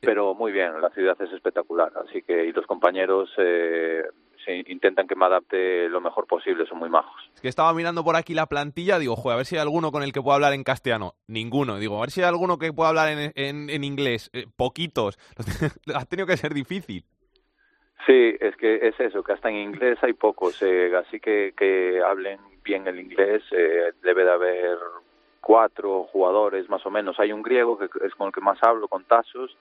[0.00, 4.02] Pero muy bien, la ciudad es espectacular, así que y los compañeros eh,
[4.44, 7.30] se intentan que me adapte lo mejor posible, son muy majos.
[7.34, 9.90] Es que estaba mirando por aquí la plantilla, digo, joder, a ver si hay alguno
[9.92, 11.14] con el que pueda hablar en castellano.
[11.26, 13.32] Ninguno, digo, a ver si hay alguno que pueda hablar en,
[13.70, 14.30] en, inglés.
[14.32, 15.18] Eh, poquitos.
[15.94, 17.04] ha tenido que ser difícil.
[18.06, 22.02] Sí, es que es eso, que hasta en inglés hay pocos, eh, así que que
[22.02, 24.78] hablen bien el inglés, eh, debe de haber
[25.40, 27.18] cuatro jugadores más o menos.
[27.18, 29.56] Hay un griego que es con el que más hablo, con Tasos,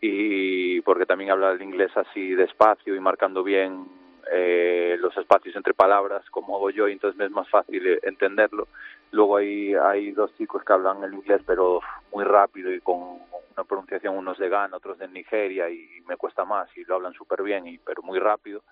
[0.00, 3.86] y porque también habla el inglés así despacio y marcando bien
[4.32, 8.00] eh, los espacios entre palabras como hago yo y entonces me es más fácil eh,
[8.02, 8.68] entenderlo.
[9.12, 11.80] Luego hay, hay dos chicos que hablan el inglés pero
[12.12, 13.20] muy rápido y con
[13.56, 17.12] una pronunciación, unos de Ghana, otros de Nigeria y me cuesta más y lo hablan
[17.14, 18.62] súper bien pero muy rápido.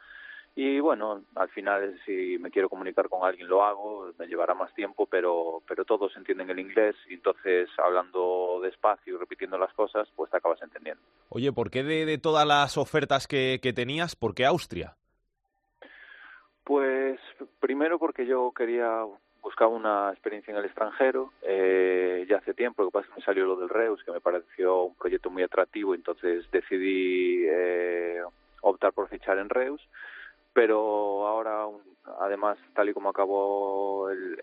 [0.56, 4.72] Y bueno, al final si me quiero comunicar con alguien lo hago, me llevará más
[4.74, 10.08] tiempo, pero, pero todos entienden el inglés y entonces hablando despacio y repitiendo las cosas,
[10.14, 11.02] pues te acabas entendiendo.
[11.28, 14.96] Oye, ¿por qué de, de todas las ofertas que, que tenías, por qué Austria?
[16.64, 17.20] Pues
[17.60, 19.04] primero porque yo quería
[19.42, 23.20] buscar una experiencia en el extranjero eh, ya hace tiempo, lo que pasa es que
[23.20, 28.22] me salió lo del Reus, que me pareció un proyecto muy atractivo, entonces decidí eh,
[28.62, 29.86] optar por fichar en Reus,
[30.54, 31.66] pero ahora
[32.20, 34.40] además tal y como acabó el,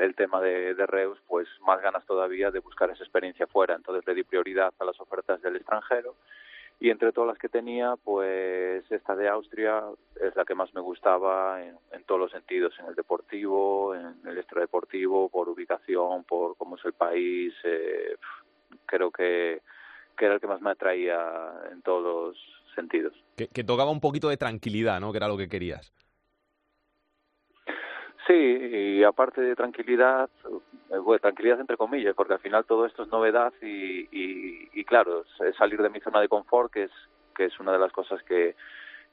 [0.00, 4.04] el, tema de, de, Reus, pues más ganas todavía de buscar esa experiencia fuera, entonces
[4.06, 6.16] le di prioridad a las ofertas del extranjero
[6.78, 9.82] y entre todas las que tenía, pues esta de Austria
[10.20, 14.38] es la que más me gustaba en, todos los sentidos, en el deportivo, en el
[14.38, 18.16] extradeportivo, por ubicación, por cómo es el país, eh,
[18.84, 19.62] creo que,
[20.16, 21.18] que era el que más me atraía
[21.72, 23.14] en todos los sentidos.
[23.36, 25.12] Que, que tocaba un poquito de tranquilidad, ¿no?
[25.12, 25.92] Que era lo que querías.
[28.26, 30.28] Sí, y aparte de tranquilidad,
[30.90, 34.84] eh, bueno, tranquilidad entre comillas, porque al final todo esto es novedad y, y, y
[34.84, 35.24] claro,
[35.56, 36.90] salir de mi zona de confort, que es,
[37.36, 38.56] que es una de las cosas que,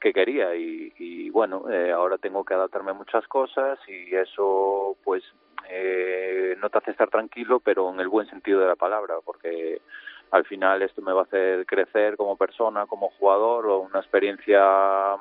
[0.00, 0.56] que quería.
[0.56, 5.22] Y, y bueno, eh, ahora tengo que adaptarme a muchas cosas y eso pues
[5.70, 9.80] eh, no te hace estar tranquilo, pero en el buen sentido de la palabra, porque
[10.34, 14.60] al final esto me va a hacer crecer como persona, como jugador, o una experiencia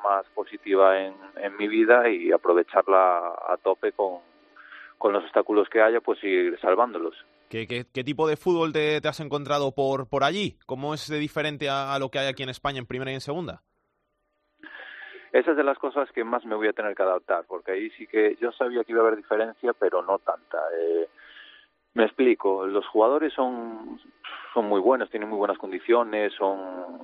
[0.03, 4.21] más positiva en, en mi vida y aprovecharla a tope con,
[4.97, 7.13] con los obstáculos que haya, pues ir salvándolos.
[7.47, 10.57] ¿Qué, qué, qué tipo de fútbol te, te, has encontrado por, por allí?
[10.65, 13.13] ¿Cómo es de diferente a, a lo que hay aquí en España en primera y
[13.13, 13.61] en segunda?
[15.31, 17.91] Esa es de las cosas que más me voy a tener que adaptar, porque ahí
[17.91, 20.57] sí que yo sabía que iba a haber diferencia, pero no tanta.
[20.75, 21.07] Eh,
[21.95, 23.99] me explico, los jugadores son,
[24.53, 26.59] son muy buenos, tienen muy buenas condiciones, son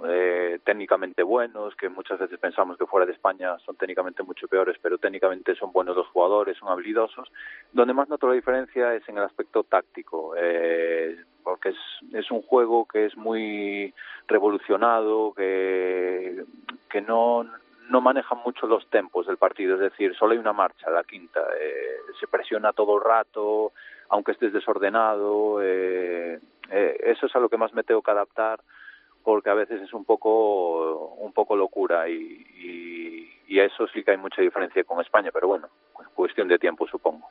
[0.07, 4.77] eh, técnicamente buenos, que muchas veces pensamos que fuera de España son técnicamente mucho peores,
[4.81, 7.31] pero técnicamente son buenos los jugadores, son habilidosos.
[7.71, 11.77] Donde más noto la diferencia es en el aspecto táctico, eh, porque es,
[12.13, 13.93] es un juego que es muy
[14.27, 16.45] revolucionado, que,
[16.89, 17.45] que no
[17.89, 21.41] no manejan mucho los tempos del partido, es decir, solo hay una marcha, la quinta,
[21.59, 23.73] eh, se presiona todo el rato,
[24.09, 26.39] aunque estés desordenado, eh,
[26.71, 28.59] eh, eso es a lo que más me tengo que adaptar
[29.23, 34.11] porque a veces es un poco un poco locura y, y, y eso sí que
[34.11, 35.67] hay mucha diferencia con España, pero bueno,
[36.15, 37.29] cuestión de tiempo supongo.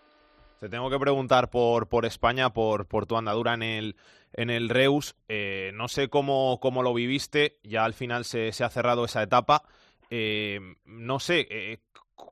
[0.60, 3.96] Te tengo que preguntar por, por España, por, por tu andadura en el,
[4.32, 5.14] en el Reus.
[5.28, 9.22] Eh, no sé cómo, cómo lo viviste, ya al final se, se ha cerrado esa
[9.22, 9.62] etapa.
[10.10, 11.78] Eh, no sé, eh,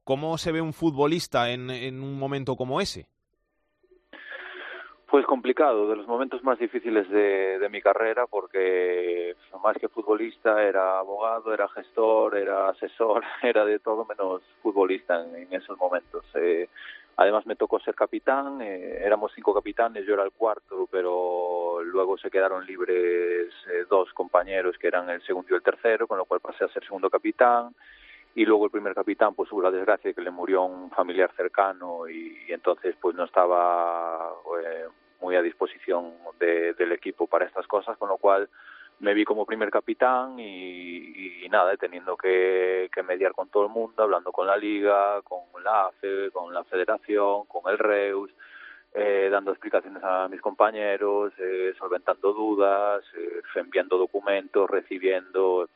[0.02, 3.06] ¿cómo se ve un futbolista en, en un momento como ese?
[5.16, 10.62] Pues complicado, de los momentos más difíciles de, de, mi carrera, porque más que futbolista
[10.62, 16.22] era abogado, era gestor, era asesor, era de todo menos futbolista en, esos momentos.
[16.34, 16.68] Eh,
[17.16, 22.18] además me tocó ser capitán, eh, éramos cinco capitanes, yo era el cuarto, pero luego
[22.18, 26.26] se quedaron libres eh, dos compañeros que eran el segundo y el tercero, con lo
[26.26, 27.74] cual pasé a ser segundo capitán
[28.34, 31.32] y luego el primer capitán pues hubo la desgracia de que le murió un familiar
[31.34, 34.30] cercano y, y entonces pues no estaba
[34.62, 34.84] eh,
[35.20, 38.48] muy a disposición de, del equipo para estas cosas con lo cual
[38.98, 44.32] me vi como primer capitán y, nada, teniendo que, mediar con todo el mundo, hablando
[44.32, 48.30] con la liga, con la AFE, con la federación, con el Reus,
[48.94, 55.68] eh, dando explicaciones a mis compañeros, eh, solventando dudas, eh, enviando documentos, recibiendo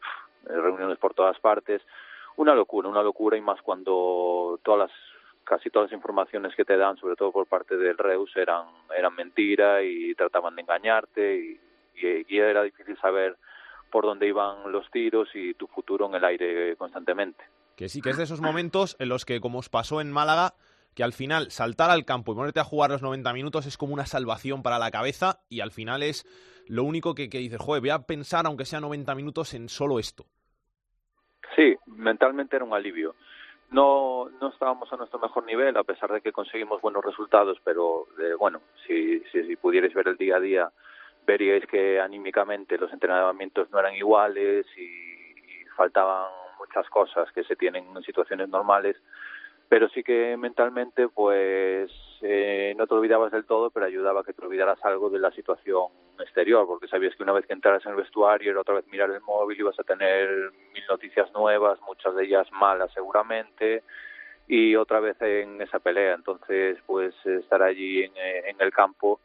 [0.44, 1.82] reuniones por todas partes.
[2.36, 5.09] Una locura, una locura y más cuando todas las
[5.50, 9.16] casi todas las informaciones que te dan, sobre todo por parte del Reus, eran, eran
[9.16, 11.60] mentira y trataban de engañarte y,
[12.28, 13.36] y, era difícil saber
[13.90, 17.42] por dónde iban los tiros y tu futuro en el aire constantemente.
[17.76, 20.54] Que sí, que es de esos momentos en los que, como os pasó en Málaga,
[20.94, 23.92] que al final saltar al campo y ponerte a jugar los 90 minutos es como
[23.92, 26.24] una salvación para la cabeza y al final es
[26.68, 29.98] lo único que, que dices, joder, voy a pensar, aunque sea 90 minutos, en solo
[29.98, 30.26] esto.
[31.56, 33.16] Sí, mentalmente era un alivio.
[33.70, 38.08] No, no estábamos a nuestro mejor nivel, a pesar de que conseguimos buenos resultados, pero
[38.18, 40.72] eh, bueno, si, si, si pudierais ver el día a día,
[41.24, 44.98] veríais que anímicamente los entrenamientos no eran iguales y,
[45.76, 46.26] faltaban
[46.58, 48.96] muchas cosas que se tienen en situaciones normales,
[49.66, 54.34] pero sí que mentalmente pues eh, no te olvidabas del todo, pero ayudaba a que
[54.34, 55.86] te olvidaras algo de la situación
[56.22, 59.10] exterior, porque sabías que una vez que entraras en el vestuario era otra vez mirar
[59.10, 63.82] el móvil, ibas a tener mil noticias nuevas, muchas de ellas malas seguramente,
[64.46, 66.14] y otra vez en esa pelea.
[66.14, 69.20] Entonces, pues estar allí en, en el campo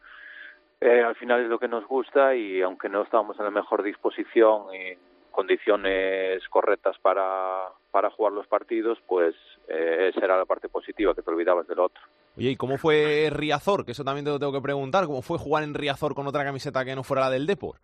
[0.82, 3.82] eh, al final es lo que nos gusta y aunque no estábamos en la mejor
[3.82, 4.98] disposición y
[5.32, 9.36] condiciones correctas para, para jugar los partidos, pues
[9.68, 12.02] eh, esa era la parte positiva, que te olvidabas del otro.
[12.38, 13.86] Oye, ¿y cómo fue Riazor?
[13.86, 15.06] Que eso también te lo tengo que preguntar.
[15.06, 17.78] ¿Cómo fue jugar en Riazor con otra camiseta que no fuera la del Depor?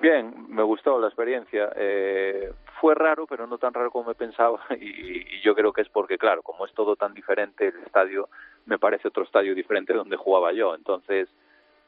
[0.00, 1.72] Bien, me gustó la experiencia.
[1.74, 5.82] Eh, fue raro, pero no tan raro como me pensaba y, y, yo creo que
[5.82, 8.28] es porque, claro, como es todo tan diferente, el estadio
[8.66, 10.74] me parece otro estadio diferente donde jugaba yo.
[10.74, 11.28] Entonces,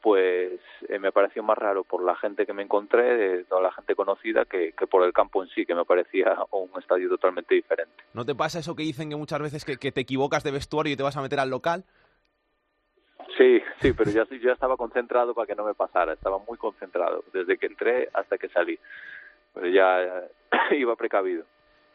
[0.01, 0.59] pues
[0.89, 4.45] eh, me pareció más raro por la gente que me encontré, toda la gente conocida,
[4.45, 8.03] que, que, por el campo en sí, que me parecía un estadio totalmente diferente.
[8.13, 10.93] ¿No te pasa eso que dicen que muchas veces que, que te equivocas de vestuario
[10.93, 11.85] y te vas a meter al local?
[13.37, 17.23] Sí, sí, pero ya, ya estaba concentrado para que no me pasara, estaba muy concentrado,
[17.31, 18.77] desde que entré hasta que salí.
[19.53, 20.27] Pero ya
[20.71, 21.45] iba precavido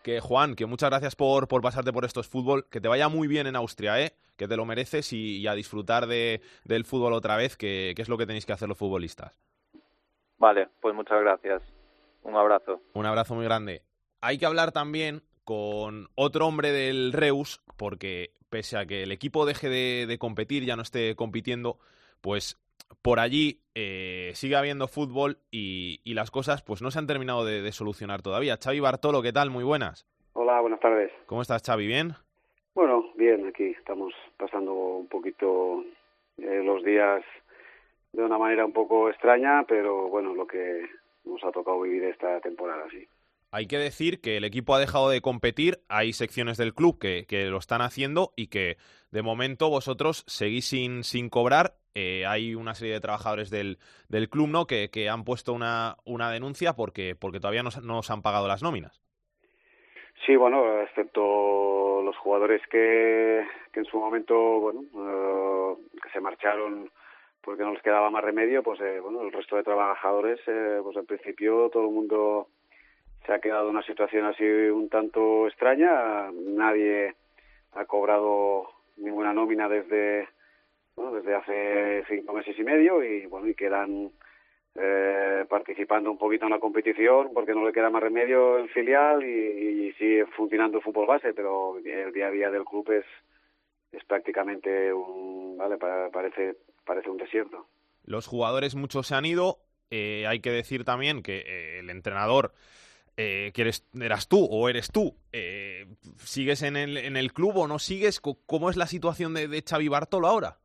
[0.07, 3.27] que Juan, que muchas gracias por, por pasarte por estos fútbol, que te vaya muy
[3.27, 4.14] bien en Austria, ¿eh?
[4.37, 8.09] que te lo mereces y, a disfrutar de, del fútbol otra vez, que, que, es
[8.09, 9.37] lo que tenéis que hacer los futbolistas.
[10.38, 11.61] Vale, pues muchas gracias.
[12.23, 12.81] Un abrazo.
[12.95, 13.83] Un abrazo muy grande.
[14.21, 19.45] Hay que hablar también con otro hombre del Reus, porque pese a que el equipo
[19.45, 21.81] deje de, de competir, ya no esté compitiendo,
[22.21, 22.61] pues
[23.03, 27.44] por allí eh, sigue habiendo fútbol y, y, las cosas pues no se han terminado
[27.44, 28.59] de, de, solucionar todavía.
[28.62, 29.51] Xavi Bartolo, ¿qué tal?
[29.51, 30.07] Muy buenas.
[30.33, 31.12] Hola, buenas tardes.
[31.27, 31.87] ¿Cómo estás, Xavi?
[31.87, 32.12] ¿Bien?
[32.75, 35.85] Bueno, bien, aquí estamos pasando un poquito
[36.38, 37.22] eh, los días
[38.12, 40.87] de una manera un poco extraña, pero bueno, lo que
[41.25, 43.07] nos ha tocado vivir esta temporada, sí.
[43.50, 47.26] Hay que decir que el equipo ha dejado de competir, hay secciones del club que,
[47.26, 48.76] que lo están haciendo y que
[49.11, 53.78] de momento vosotros seguís sin, sin cobrar eh, hay una serie de trabajadores del,
[54.11, 54.66] del club ¿no?
[54.66, 58.46] que, que han puesto una, una denuncia porque, porque todavía no, no os han pagado
[58.46, 59.02] las nóminas.
[60.26, 66.90] Sí, bueno, excepto los jugadores que, que en su momento, bueno, uh, que se marcharon
[67.40, 70.96] porque no les quedaba más remedio, pues eh, bueno, el resto de trabajadores, eh, pues
[70.98, 72.48] al principio todo el mundo
[73.27, 77.15] se ha quedado una situación así un tanto extraña, nadie
[77.73, 80.29] ha cobrado ninguna nómina desde
[80.97, 84.11] desde hace cinco meses y medio y bueno y quedan
[84.75, 89.23] eh, participando un poquito en la competición porque no le queda más remedio en filial
[89.23, 93.05] y, y sigue funcionando el fútbol base pero el día a día del club es
[93.93, 97.67] es prácticamente un vale parece parece un desierto.
[98.05, 99.59] Los jugadores muchos se han ido.
[99.91, 102.53] Eh, hay que decir también que eh, el entrenador
[103.16, 105.87] eh, que eras tú o eres tú, eh,
[106.18, 108.20] ¿sigues en el, en el club o no sigues?
[108.20, 110.57] ¿Cómo es la situación de, de Xavi Bartolo ahora?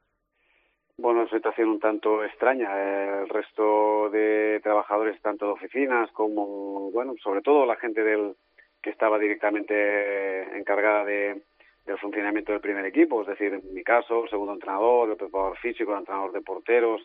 [0.98, 3.22] Bueno, situación un tanto extraña.
[3.22, 8.36] El resto de trabajadores, tanto de oficinas como, bueno, sobre todo la gente del
[8.82, 11.42] que estaba directamente encargada de,
[11.86, 15.58] del funcionamiento del primer equipo, es decir, en mi caso, el segundo entrenador, el preparador
[15.58, 17.02] físico, el entrenador de porteros,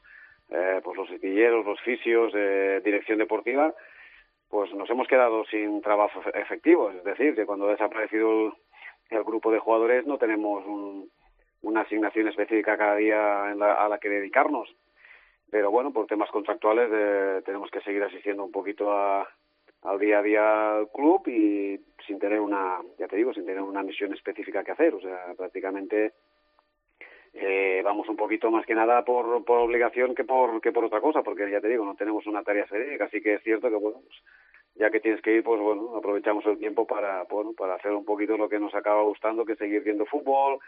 [0.50, 3.74] eh, pues los estilleros, los fisios, eh, dirección deportiva,
[4.48, 6.90] pues nos hemos quedado sin trabajo efectivo.
[6.90, 8.52] Es decir, que cuando ha desaparecido el,
[9.10, 11.10] el grupo de jugadores no tenemos un,
[11.62, 14.74] una asignación específica cada día en la, a la que dedicarnos.
[15.50, 19.28] Pero bueno, por temas contractuales eh, tenemos que seguir asistiendo un poquito a,
[19.82, 23.62] al día a día al club y sin tener una, ya te digo, sin tener
[23.62, 24.94] una misión específica que hacer.
[24.94, 26.12] O sea, prácticamente
[27.38, 31.00] eh, vamos un poquito más que nada por, por obligación que por, que por otra
[31.00, 33.76] cosa, porque ya te digo, no tenemos una tarea específica, así que es cierto que,
[33.76, 34.16] bueno, pues,
[34.74, 38.04] ya que tienes que ir, pues bueno, aprovechamos el tiempo para, bueno, para hacer un
[38.04, 40.58] poquito lo que nos acaba gustando, que seguir viendo fútbol,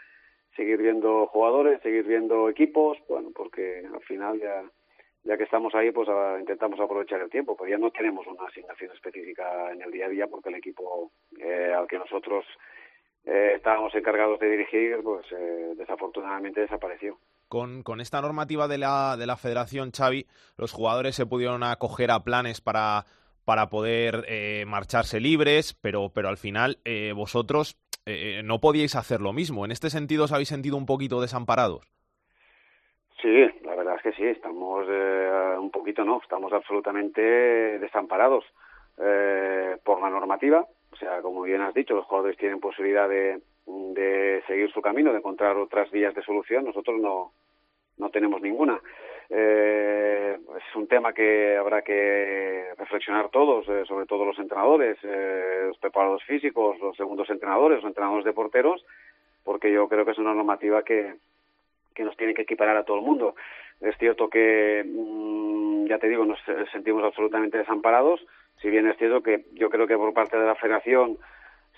[0.55, 4.63] seguir viendo jugadores, seguir viendo equipos, bueno, porque al final ya
[5.23, 6.07] ya que estamos ahí, pues
[6.39, 10.09] intentamos aprovechar el tiempo, pues ya no tenemos una asignación específica en el día a
[10.09, 12.45] día porque el equipo eh, al que nosotros
[13.25, 17.17] eh, estábamos encargados de dirigir, pues eh, desafortunadamente desapareció.
[17.47, 22.11] Con, con, esta normativa de la, de la Federación, Xavi, los jugadores se pudieron acoger
[22.11, 23.05] a planes para,
[23.49, 29.21] para poder eh, marcharse libres, pero, pero al final eh, vosotros eh, no podíais hacer
[29.21, 29.65] lo mismo.
[29.65, 31.83] ¿En este sentido os habéis sentido un poquito desamparados?
[33.19, 34.85] Sí, la verdad es que sí, estamos
[35.59, 37.21] un poquito, no, estamos absolutamente
[37.79, 38.45] desamparados
[39.83, 40.67] por la normativa
[40.99, 45.19] sea, como bien has dicho, los jugadores tienen posibilidad de, de seguir su camino, de
[45.19, 46.65] encontrar otras vías de solución.
[46.65, 47.31] Nosotros no,
[47.97, 48.79] no tenemos ninguna.
[49.29, 55.65] Eh, es un tema que habrá que reflexionar todos, eh, sobre todo los entrenadores, eh,
[55.67, 58.83] los preparados físicos, los segundos entrenadores, los entrenadores de porteros,
[59.43, 61.13] porque yo creo que es una normativa que,
[61.93, 63.35] que nos tiene que equiparar a todo el mundo.
[63.81, 66.39] Es cierto que, mm, ya te digo, nos
[66.71, 68.25] sentimos absolutamente desamparados,
[68.61, 71.17] si bien es cierto que yo creo que por parte de la federación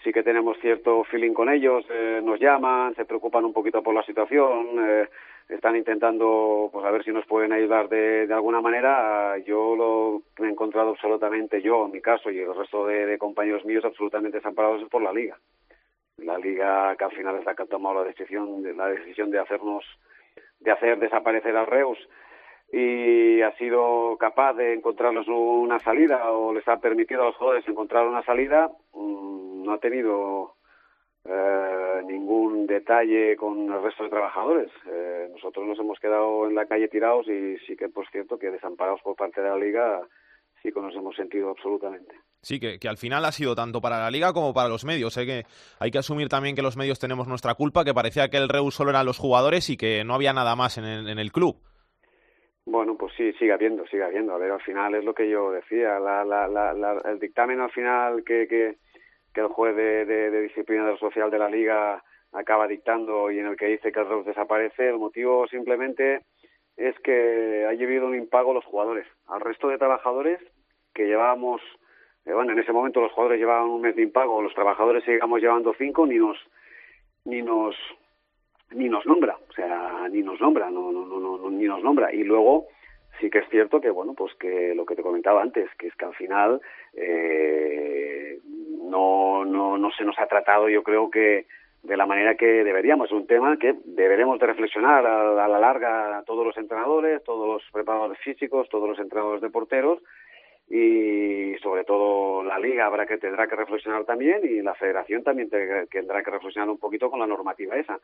[0.04, 3.94] sí que tenemos cierto feeling con ellos, eh, nos llaman, se preocupan un poquito por
[3.94, 5.08] la situación, eh,
[5.50, 9.38] están intentando pues a ver si nos pueden ayudar de, alguna manera.
[9.40, 13.86] Yo lo he encontrado absolutamente yo, en mi caso, y el resto de, compañeros míos
[13.86, 15.38] absolutamente desamparados por la liga.
[16.18, 19.40] La liga que al final es la que ha tomado la decisión, la decisión de
[19.40, 19.84] hacernos,
[20.60, 21.98] de hacer desaparecer al Reus
[22.72, 27.68] y ha sido capaz de encontrarnos una salida o les ha permitido a los jugadores
[27.68, 30.56] encontrar una salida, mm, no ha tenido
[31.26, 34.72] eh, ningún detalle con el resto de trabajadores.
[34.88, 38.50] Eh, nosotros nos hemos quedado en la calle tirados y sí que, por cierto, que
[38.50, 40.02] desamparados por parte de la liga,
[40.64, 42.16] sí que nos hemos sentido absolutamente.
[42.42, 45.16] Sí, que, que, al final ha sido tanto para la liga como para los medios.
[45.18, 45.26] ¿eh?
[45.26, 45.44] Que
[45.80, 48.74] hay que asumir también que los medios tenemos nuestra culpa, que parecía que el Reus
[48.74, 51.58] solo eran los jugadores y que no había nada más en en el club.
[52.66, 54.34] Bueno, pues sí, sigue habiendo, sigue habiendo.
[54.34, 56.00] A ver, al final es lo que yo decía.
[56.00, 58.78] La, la, la, el dictamen al final que, que,
[59.34, 62.04] el juez de, de, disciplina del social de la liga
[62.34, 66.22] acaba dictando y en el que dice que el REUS desaparece, el motivo simplemente
[66.78, 69.08] es que ha llevado un impago a los jugadores.
[69.28, 70.40] Al resto de trabajadores
[70.94, 71.62] que llevábamos,
[72.26, 75.42] eh, bueno, en ese momento los jugadores llevaban un mes de impago, los trabajadores seguíamos
[75.42, 76.38] llevando cinco, ni nos,
[77.26, 77.76] ni nos,
[78.74, 82.14] ni nos nombra, o sea, ni nos nombra, no, no, no, no, ni nos nombra.
[82.14, 82.68] Y luego
[83.20, 85.96] sí que es cierto que, bueno, pues que lo que te comentaba antes, que es
[85.96, 86.62] que al final
[86.94, 88.40] eh,
[88.84, 91.46] no, no, no se nos ha tratado, yo creo que
[91.84, 93.08] de la manera que deberíamos.
[93.08, 97.48] Es un tema que deberemos de reflexionar a, a la larga todos los entrenadores, todos
[97.48, 100.00] los preparadores físicos, todos los entrenadores de porteros
[100.74, 105.50] y sobre todo la liga habrá que tendrá que reflexionar también y la federación también
[105.50, 108.00] tendrá que reflexionar un poquito con la normativa esa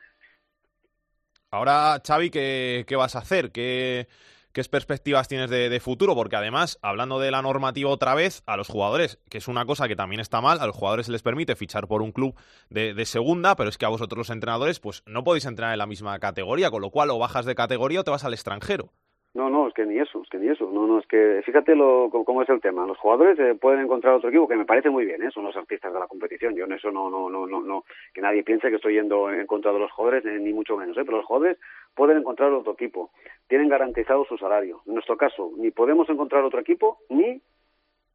[1.49, 3.51] Ahora, Xavi, ¿qué, qué vas a hacer?
[3.51, 4.09] ¿Qué,
[4.51, 6.13] qué perspectivas tienes de, futuro?
[6.13, 9.87] Porque además, hablando de la normativa otra vez, a los jugadores, que es una cosa
[9.87, 12.35] que también está mal, a los jugadores se les permite fichar por un club
[12.69, 15.85] de, segunda, pero es que a vosotros los entrenadores, pues no podéis entrenar en la
[15.85, 18.91] misma categoría, con lo cual o bajas de categoría o te vas al extranjero.
[19.37, 20.71] No, no, es que ni eso, es que ni eso.
[20.73, 22.87] No, no, es que fíjate lo, cómo es el tema.
[22.87, 25.29] Los jugadores eh, pueden encontrar otro equipo que me parece muy bien, ¿eh?
[25.31, 26.55] son los artistas de la competición.
[26.55, 27.83] Yo en eso no, no, no, no, no,
[28.15, 30.97] que nadie piense que estoy yendo en contra de los jugadores, eh, ni mucho menos,
[30.97, 31.03] ¿eh?
[31.05, 31.59] pero los jugadores
[31.93, 33.11] pueden encontrar otro equipo.
[33.47, 34.81] Tienen garantizado su salario.
[34.87, 37.39] En nuestro caso, ni podemos encontrar otro equipo, ni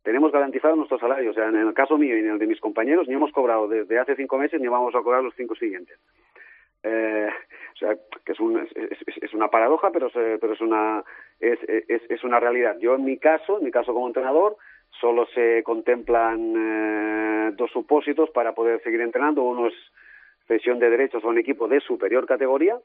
[0.03, 1.31] tenemos garantizado nuestro salario.
[1.31, 3.69] O sea, en el caso mío y en el de mis compañeros, ni hemos cobrado
[3.69, 6.01] desde hace cinco meses, ni vamos a cobrar los cinco siguientes.
[6.83, 7.29] Eh,
[7.75, 11.05] o sea, que es, un, es, una paradoja, pero, es, pero es, una,
[11.41, 12.77] es, es, es una realidad.
[12.79, 14.57] Yo, en mi caso, en mi caso como entrenador,
[15.01, 19.43] solo se contemplan eh, dos supósitos para poder seguir entrenando.
[19.43, 19.75] Uno es
[20.47, 22.79] cesión de derechos a un equipo de superior categoría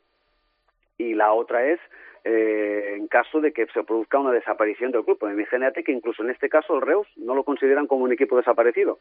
[0.97, 1.79] y la otra es
[2.23, 5.29] eh, en caso de que se produzca una desaparición del grupo.
[5.29, 8.99] Imagínate que incluso en este caso el Reus no lo consideran como un equipo desaparecido.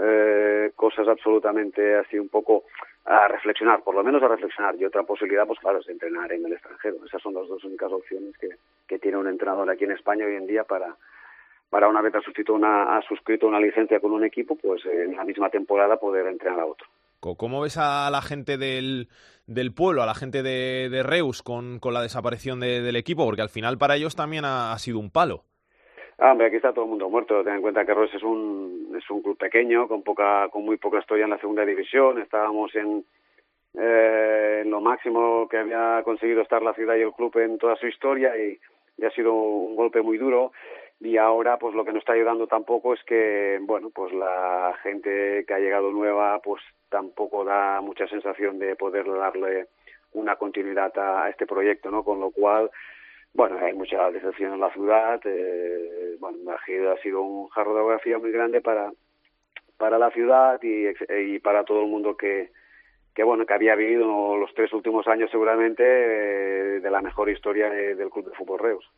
[0.00, 2.64] Eh, cosas absolutamente así un poco
[3.08, 4.76] a reflexionar, por lo menos a reflexionar.
[4.76, 6.96] Y otra posibilidad, pues claro, es entrenar en el extranjero.
[7.06, 8.48] Esas son las dos únicas opciones que,
[8.86, 10.94] que tiene un entrenador aquí en España hoy en día para,
[11.70, 15.16] para una vez ha suscrito una, ha suscrito una licencia con un equipo, pues en
[15.16, 16.86] la misma temporada poder entrenar a otro.
[17.20, 19.08] ¿Cómo ves a la gente del,
[19.46, 23.24] del pueblo, a la gente de, de Reus con, con la desaparición de, del equipo?
[23.24, 25.44] Porque al final para ellos también ha, ha sido un palo.
[26.18, 27.44] Ah, hombre, aquí está todo el mundo muerto.
[27.44, 30.76] Ten en cuenta que Reus es un, es un club pequeño, con, poca, con muy
[30.76, 32.20] poca historia en la segunda división.
[32.20, 33.04] Estábamos en,
[33.74, 37.86] eh, lo máximo que había conseguido estar la ciudad y el club en toda su
[37.86, 38.58] historia y,
[38.96, 40.52] y ha sido un golpe muy duro
[41.00, 45.44] y ahora pues lo que no está ayudando tampoco es que bueno pues la gente
[45.46, 49.68] que ha llegado nueva pues tampoco da mucha sensación de poder darle
[50.14, 52.70] una continuidad a, este proyecto no con lo cual
[53.34, 58.18] bueno hay mucha decepción en la ciudad eh, bueno ha sido un jarro de geografía
[58.18, 58.92] muy grande para
[59.76, 60.86] para la ciudad y,
[61.34, 62.50] y para todo el mundo que
[63.14, 67.70] que bueno que había vivido los tres últimos años seguramente eh, de la mejor historia
[67.70, 68.88] del club de fútbol Reus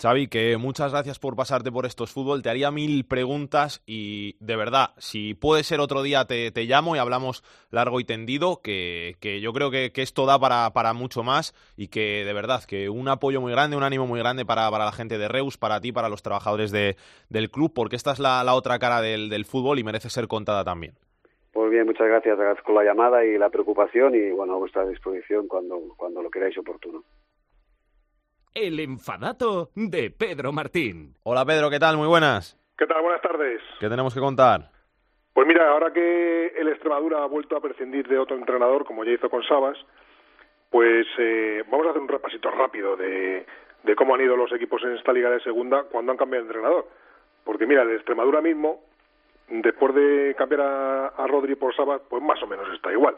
[0.00, 2.42] Xavi, que muchas gracias por pasarte por estos fútbol.
[2.42, 6.94] Te haría mil preguntas y de verdad, si puede ser otro día te, te llamo
[6.94, 10.92] y hablamos largo y tendido, que, que yo creo que, que, esto da para, para
[10.92, 14.44] mucho más y que de verdad, que un apoyo muy grande, un ánimo muy grande
[14.44, 16.96] para, para la gente de Reus, para ti, para los trabajadores de,
[17.30, 20.28] del club, porque esta es la, la otra cara del, del fútbol y merece ser
[20.28, 20.92] contada también.
[21.56, 22.38] Pues bien, muchas gracias.
[22.38, 26.58] Agradezco la llamada y la preocupación y bueno, a vuestra disposición cuando, cuando lo queráis
[26.58, 27.02] oportuno.
[28.56, 31.12] El enfadato de Pedro Martín.
[31.24, 31.98] Hola Pedro, ¿qué tal?
[31.98, 32.56] Muy buenas.
[32.78, 33.02] ¿Qué tal?
[33.02, 33.60] Buenas tardes.
[33.78, 34.70] ¿Qué tenemos que contar?
[35.34, 39.10] Pues mira, ahora que el Extremadura ha vuelto a prescindir de otro entrenador, como ya
[39.10, 39.76] hizo con Sabas,
[40.70, 43.44] pues eh, vamos a hacer un repasito rápido de,
[43.82, 46.48] de cómo han ido los equipos en esta liga de segunda cuando han cambiado de
[46.48, 46.88] entrenador.
[47.44, 48.84] Porque mira, el Extremadura mismo,
[49.50, 53.16] después de cambiar a, a Rodri por Sabas, pues más o menos está igual.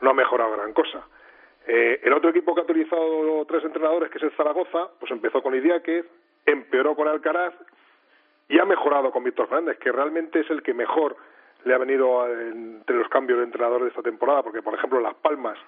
[0.00, 1.02] No ha mejorado gran cosa.
[1.66, 5.42] Eh, el otro equipo que ha utilizado tres entrenadores, que es el Zaragoza, pues empezó
[5.42, 6.06] con Idiáquez,
[6.44, 7.54] empeoró con Alcaraz
[8.48, 11.16] y ha mejorado con Víctor Fernández, que realmente es el que mejor
[11.64, 15.16] le ha venido entre los cambios de entrenador de esta temporada, porque por ejemplo Las
[15.16, 15.58] Palmas,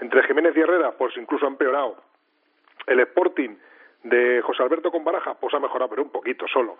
[0.00, 1.96] entre Jiménez y Herrera, pues incluso ha empeorado.
[2.86, 3.56] El Sporting
[4.02, 6.76] de José Alberto con Baraja, pues ha mejorado, pero un poquito solo.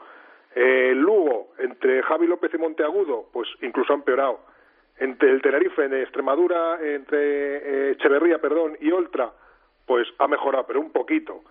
[0.55, 4.41] Eh, el Lugo, entre Javi López y Monteagudo, pues incluso ha empeorado
[4.99, 9.33] entre el Tenerife en Extremadura, entre eh, Echeverría, perdón, y Oltra,
[9.87, 11.43] pues ha mejorado, pero un poquito.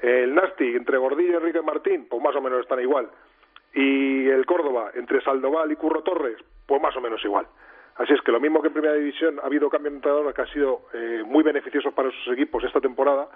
[0.00, 3.08] El Nasti, entre Gordillo y Enrique Martín, pues más o menos están igual.
[3.74, 7.46] Y el Córdoba, entre Saldoval y Curro Torres, pues más o menos igual.
[7.96, 10.40] Así es que lo mismo que en Primera División ha habido cambios de entrenador que
[10.40, 13.28] han sido eh, muy beneficiosos para sus equipos esta temporada,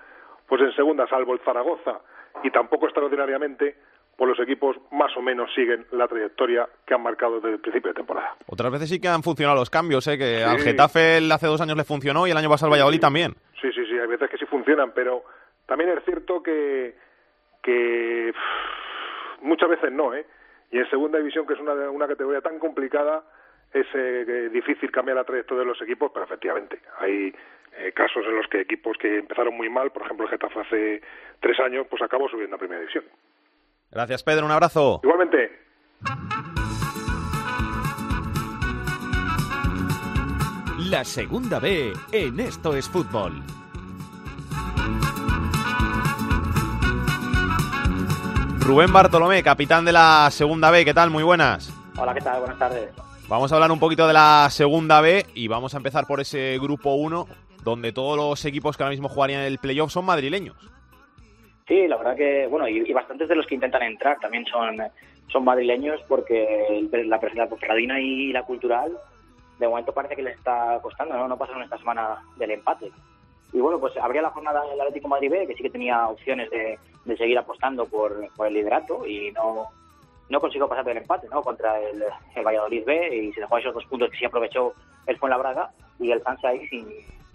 [0.46, 2.00] pues en Segunda, salvo el Zaragoza,
[2.44, 3.76] y tampoco extraordinariamente,
[4.16, 7.90] pues los equipos más o menos siguen la trayectoria que han marcado desde el principio
[7.90, 8.36] de temporada.
[8.46, 10.18] Otras veces sí que han funcionado los cambios, ¿eh?
[10.18, 13.34] que al Getafe hace dos años le funcionó y el año pasado al Valladolid también.
[13.60, 15.24] Sí, sí, sí, hay veces que sí funcionan, pero
[15.66, 16.94] también es cierto que,
[17.62, 18.32] que
[19.40, 20.26] muchas veces no, ¿eh?
[20.70, 23.22] Y en segunda división, que es una, una categoría tan complicada,
[23.72, 27.34] es eh, difícil cambiar la trayectoria de los equipos, pero efectivamente hay
[27.78, 31.02] eh, casos en los que equipos que empezaron muy mal, por ejemplo el Getafe hace
[31.40, 33.04] tres años, pues acabó subiendo a primera división.
[33.92, 34.46] Gracias, Pedro.
[34.46, 35.00] Un abrazo.
[35.02, 35.50] Igualmente.
[40.78, 43.42] La segunda B en Esto es Fútbol.
[48.60, 50.84] Rubén Bartolomé, capitán de la segunda B.
[50.84, 51.10] ¿Qué tal?
[51.10, 51.72] Muy buenas.
[51.98, 52.40] Hola, ¿qué tal?
[52.40, 52.90] Buenas tardes.
[53.28, 56.58] Vamos a hablar un poquito de la segunda B y vamos a empezar por ese
[56.58, 57.26] grupo 1
[57.64, 60.56] donde todos los equipos que ahora mismo jugarían el playoff son madrileños.
[61.72, 64.76] Sí, la verdad que, bueno, y, bastantes de los que intentan entrar también son,
[65.28, 68.92] son madrileños porque la, la Ponferradina y la Cultural
[69.58, 71.26] de momento parece que les está costando, ¿no?
[71.26, 72.92] No pasaron esta semana del empate.
[73.54, 76.50] Y bueno, pues habría la jornada del Atlético Madrid B, que sí que tenía opciones
[76.50, 79.68] de, de seguir apostando por, por, el liderato y no,
[80.28, 81.40] no consiguió pasar del empate, ¿no?
[81.40, 82.04] Contra el,
[82.44, 84.74] Valladolid B y se dejó esos dos puntos que sí aprovechó
[85.06, 86.86] el Fuenlabrada y el Sanse ahí sin,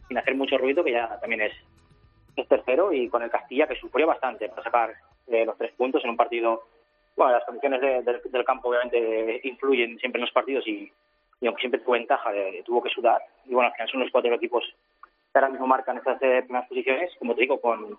[0.08, 1.54] sin hacer mucho ruido, que ya también es,
[2.42, 4.94] es tercero y con el Castilla que sufrió bastante para sacar
[5.28, 6.64] eh, los tres puntos en un partido.
[7.16, 10.92] Bueno, las condiciones de, de, del campo obviamente influyen siempre en los partidos y,
[11.42, 13.22] aunque siempre tuvo ventaja, de, tuvo que sudar.
[13.46, 16.68] Y bueno, al final son los cuatro equipos que ahora mismo marcan esas eh, primeras
[16.70, 17.98] posiciones, como te digo, con,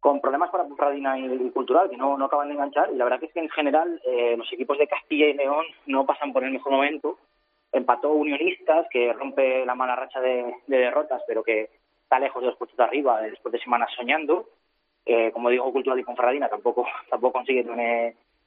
[0.00, 2.90] con problemas para Radina y, Cultural, que no, no acaban de enganchar.
[2.92, 6.04] Y la verdad es que en general eh, los equipos de Castilla y León no
[6.04, 7.18] pasan por el mejor momento.
[7.72, 11.70] Empató Unionistas, que rompe la mala racha de, de derrotas, pero que
[12.06, 14.48] está lejos de los puestos de arriba después de semanas soñando.
[15.04, 17.66] Eh, como digo, Cultural y Conferradina tampoco, tampoco consigue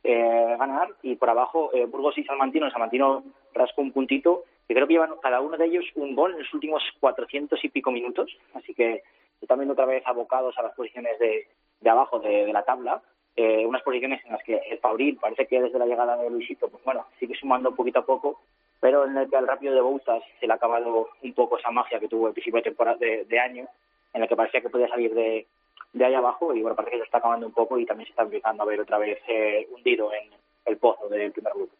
[0.03, 0.89] eh, ganar.
[1.03, 2.65] Y por abajo, eh, Burgos y Salmantino.
[2.65, 6.31] El Salmantino rascó un puntito, que creo que llevan cada uno de ellos un gol
[6.31, 8.31] en los últimos 400 y pico minutos.
[8.53, 9.03] Así que
[9.45, 11.47] también otra vez abocados a las posiciones de,
[11.81, 13.01] de abajo de, de la tabla.
[13.35, 16.69] Eh, unas posiciones en las que el Fabril parece que desde la llegada de Luisito,
[16.69, 18.41] pues bueno, sigue sumando poquito a poco
[18.79, 21.71] pero en el que al rápido de Bouzas se le ha acabado un poco esa
[21.71, 23.67] magia que tuvo el principio de temporada de, de año,
[24.13, 25.47] en el que parecía que podía salir de,
[25.93, 28.11] de ahí abajo y bueno, parece que se está acabando un poco y también se
[28.11, 30.29] está empezando a ver otra vez eh, hundido en
[30.65, 31.73] el pozo del primer grupo.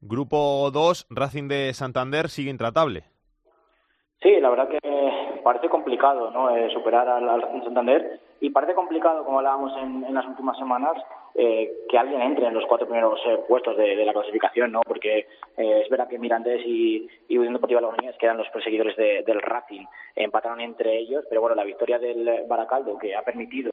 [0.00, 3.04] Grupo 2, Racing de Santander sigue intratable.
[4.22, 4.78] Sí, la verdad que
[5.42, 6.54] parece complicado ¿no?
[6.56, 10.96] Eh, superar al, al Santander y parece complicado, como hablábamos en, en las últimas semanas,
[11.34, 14.80] eh, que alguien entre en los cuatro primeros eh, puestos de, la clasificación, ¿no?
[14.82, 15.26] Porque
[15.56, 19.22] eh, es verdad que Mirandés y, y Unión Deportiva Logroñés, que eran los perseguidores de,
[19.24, 19.84] del Racing,
[20.16, 23.70] empataron entre ellos, pero bueno, la victoria del Baracaldo, que ha permitido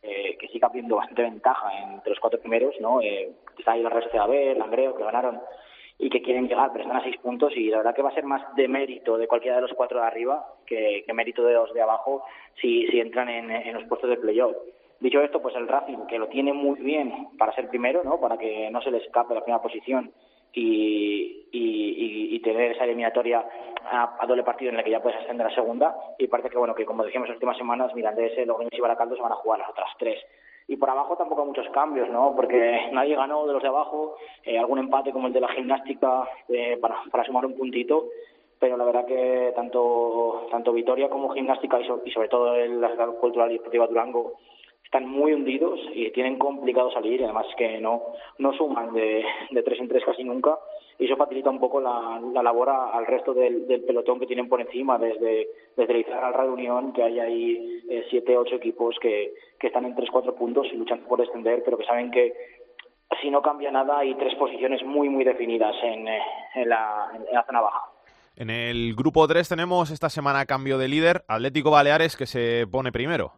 [0.00, 3.00] que, que siga habiendo bastante ventaja entre los cuatro primeros, ¿no?
[3.00, 5.40] Eh, está ahí la Real Sociedad B, Langreo, que ganaron
[5.98, 8.14] y que quieren llegar, pero están a seis puntos y la verdad que va a
[8.14, 11.54] ser más de mérito de cualquiera de los cuatro de arriba que, que mérito de
[11.54, 12.22] los de abajo
[12.60, 14.56] si, si entran en, en los puestos de playoff.
[15.00, 18.18] Dicho esto, pues el Racing, que lo tiene muy bien para ser primero, ¿no?
[18.18, 20.10] Para que no se le escape la primera posición
[20.52, 23.44] y, y, tener esa eliminatoria
[23.84, 25.96] a, doble partido en la que ya puedes ascender a segunda.
[26.18, 29.22] Y parece que, bueno, que como decíamos las últimas semanas, Mirandés, Logroñés y Baracaldo se
[29.22, 30.18] van a jugar las otras tres.
[30.68, 32.34] Y por abajo tampoco hay muchos cambios, ¿no?
[32.34, 36.28] Porque nadie ganó de los de abajo, eh, algún empate como el de la gimnástica
[36.48, 38.08] eh, para, sumar un puntito,
[38.58, 42.80] pero la verdad que tanto tanto Vitoria como Gimnástica y, so, y sobre todo el,
[42.80, 44.32] la Cultural y Deportiva Durango
[44.86, 48.02] están muy hundidos y tienen complicado salir además que no
[48.38, 50.56] no suman de, de tres en tres casi nunca
[50.98, 54.48] y eso facilita un poco la, la labor al resto del, del, pelotón que tienen
[54.48, 58.96] por encima desde desde Izarra al Real Unión que hay ahí eh, siete ocho equipos
[59.00, 62.32] que, que están en tres cuatro puntos y luchan por descender pero que saben que
[63.20, 67.44] si no cambia nada hay tres posiciones muy muy definidas en, en, la, en la
[67.44, 67.82] zona baja
[68.36, 72.92] en el grupo 3 tenemos esta semana cambio de líder, Atlético Baleares que se pone
[72.92, 73.32] primero.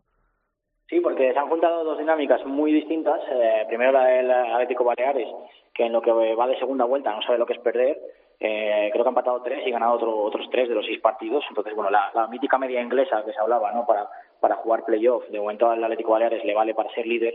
[0.89, 3.21] Sí, porque se han juntado dos dinámicas muy distintas.
[3.31, 5.29] Eh, primero la del Atlético Baleares,
[5.75, 7.99] que en lo que va de segunda vuelta no sabe lo que es perder.
[8.41, 11.45] Eh, creo que han empatado tres y ganado otro, otros tres de los seis partidos.
[11.49, 13.85] Entonces, bueno, la, la mítica media inglesa que se hablaba, ¿no?
[13.85, 14.09] Para,
[14.41, 17.35] para jugar playoff, de momento al Atlético Baleares le vale para ser líder.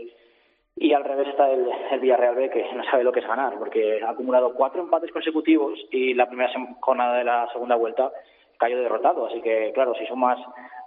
[0.76, 3.56] Y al revés está el, el Villarreal B, que no sabe lo que es ganar,
[3.58, 6.50] porque ha acumulado cuatro empates consecutivos y la primera
[6.80, 8.10] jornada de la segunda vuelta
[8.58, 9.26] cayó derrotado.
[9.26, 10.38] Así que, claro, si sumas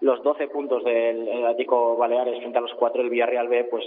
[0.01, 3.83] los 12 puntos del Atlético Baleares frente a los cuatro del Villarreal B, pues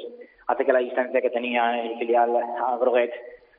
[0.47, 3.13] hace que la distancia que tenía el filial a Groguet,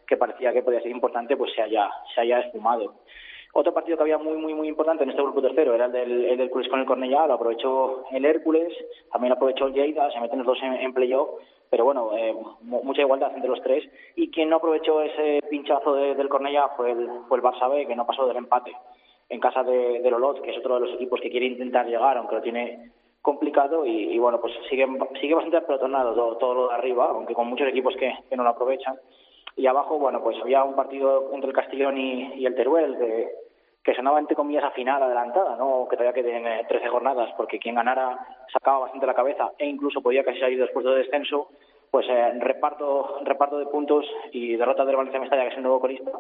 [0.08, 2.96] que parecía que podía ser importante, pues se haya, se haya esfumado.
[3.54, 6.40] Otro partido que había muy, muy, muy importante en este grupo tercero era el del,
[6.40, 8.74] el Cruz con el Cornellá, lo aprovechó el Hércules,
[9.12, 11.30] también lo aprovechó el Lleida, se meten los dos en, en playoff,
[11.70, 13.84] pero bueno, eh, mucha igualdad entre los tres.
[14.16, 17.88] Y quien no aprovechó ese pinchazo de, del Cornellá fue el, fue el Barça B,
[17.88, 18.74] que no pasó del empate
[19.32, 22.18] en casa de, de Lolot, que es otro de los equipos que quiere intentar llegar,
[22.18, 24.88] aunque lo tiene complicado y, bueno, pues sigue,
[25.20, 28.50] sigue bastante apelotonado todo, todo lo de arriba, aunque con muchos equipos que, no lo
[28.50, 28.96] aprovechan.
[29.56, 32.98] Y abajo, bueno, pues había un partido entre el Castellón y, el Teruel
[33.84, 35.88] que sonaba entre comillas a final adelantada, ¿no?
[35.90, 38.18] que todavía queden eh, 13 jornadas, porque quien ganara
[38.54, 41.50] sacaba bastante la cabeza e incluso podía casi salir después de descenso,
[41.90, 45.80] pues eh, reparto, reparto de puntos y derrota del Valencia Mestalla, que es el nuevo
[45.80, 46.12] colista.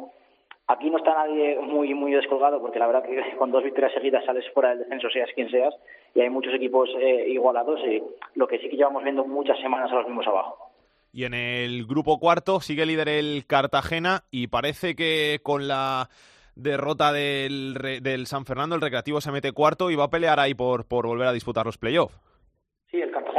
[0.72, 4.24] Aquí no está nadie muy muy descolgado, porque la verdad que con dos victorias seguidas
[4.26, 5.74] sales fuera del descenso, seas quien seas,
[6.15, 8.01] y hay muchos equipos eh, igualados, y
[8.36, 10.72] lo que sí que llevamos viendo muchas semanas a los mismos abajo.
[11.11, 16.07] Y en el grupo cuarto sigue líder el Cartagena y parece que con la
[16.55, 20.53] derrota del, del San Fernando, el Recreativo se mete cuarto y va a pelear ahí
[20.53, 22.17] por, por volver a disputar los playoffs.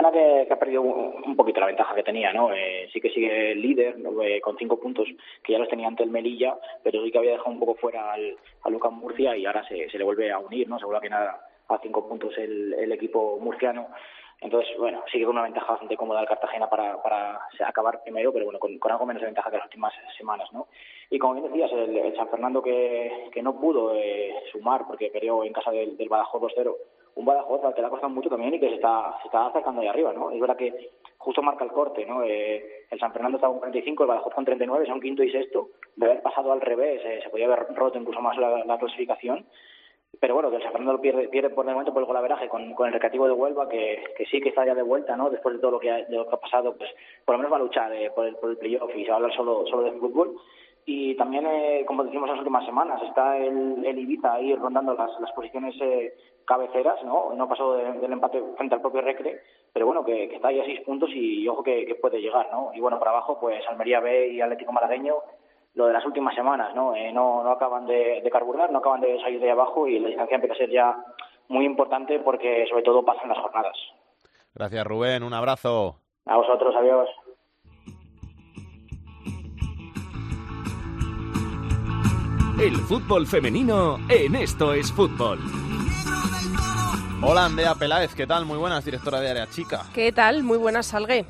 [0.02, 2.52] Cartagena que, que, ha perdido un, un, poquito la ventaja que tenía, ¿no?
[2.52, 4.22] Eh, sí que sigue líder ¿no?
[4.22, 5.06] eh, con cinco puntos
[5.42, 8.12] que ya los tenía ante el Melilla, pero sí que había dejado un poco fuera
[8.12, 10.78] al, a Lucas Murcia y ahora se, se le vuelve a unir, ¿no?
[10.78, 13.88] Se vuelve a quedar a cinco puntos el, el equipo murciano.
[14.40, 18.44] Entonces, bueno, sigue con una ventaja bastante cómoda el Cartagena para, para acabar primero, pero
[18.44, 20.66] bueno, con, con, algo menos de ventaja que las últimas semanas, ¿no?
[21.10, 25.10] Y como bien decías, el, el San Fernando que, que no pudo eh, sumar porque
[25.10, 26.74] perdió en casa del, del Badajoz 2-0,
[27.14, 29.46] un Badajoz al que le ha costado mucho también y que se está, se está
[29.46, 30.30] acercando ahí arriba, ¿no?
[30.30, 32.22] Es verdad que justo marca el corte, ¿no?
[32.24, 35.68] Eh, el San Fernando está con 45, el Badajoz con 39, son quinto y sexto,
[35.96, 39.46] de haber pasado al revés, eh, se podía haber roto incluso más la, la clasificación,
[40.20, 42.74] pero bueno, que el San Fernando pierde, pierde por el momento por el golaveraje con,
[42.74, 45.30] con el recreativo de Huelva, que, que sí que está ya de vuelta, ¿no?
[45.30, 46.90] Después de todo lo que ha, de lo que ha pasado, pues
[47.24, 49.14] por lo menos va a luchar eh, por, el, por el playoff y se va
[49.14, 50.36] a hablar solo, solo de fútbol.
[50.84, 54.94] Y también, eh, como decimos en las últimas semanas, está el, el Ibiza ahí rondando
[54.94, 56.14] las, las posiciones eh,
[56.44, 57.32] cabeceras, ¿no?
[57.34, 59.40] No pasó de, del empate frente al propio Recre,
[59.72, 62.20] pero bueno, que, que está ahí a seis puntos y, y ojo que, que puede
[62.20, 62.72] llegar, ¿no?
[62.74, 65.14] Y bueno, para abajo, pues Almería B y Atlético Malagueño
[65.74, 66.94] lo de las últimas semanas, ¿no?
[66.94, 70.08] Eh, no, no acaban de, de, carburar, no acaban de salir de abajo y la
[70.08, 70.96] distancia empieza a ser ya
[71.48, 73.76] muy importante porque sobre todo pasan las jornadas.
[74.54, 75.96] Gracias Rubén, un abrazo.
[76.26, 77.08] A vosotros, adiós.
[82.62, 85.40] El fútbol femenino en Esto es Fútbol.
[87.20, 88.46] Hola Andrea Peláez, ¿qué tal?
[88.46, 89.86] Muy buenas, directora de Área Chica.
[89.92, 90.44] ¿Qué tal?
[90.44, 91.26] Muy buenas, Salgue.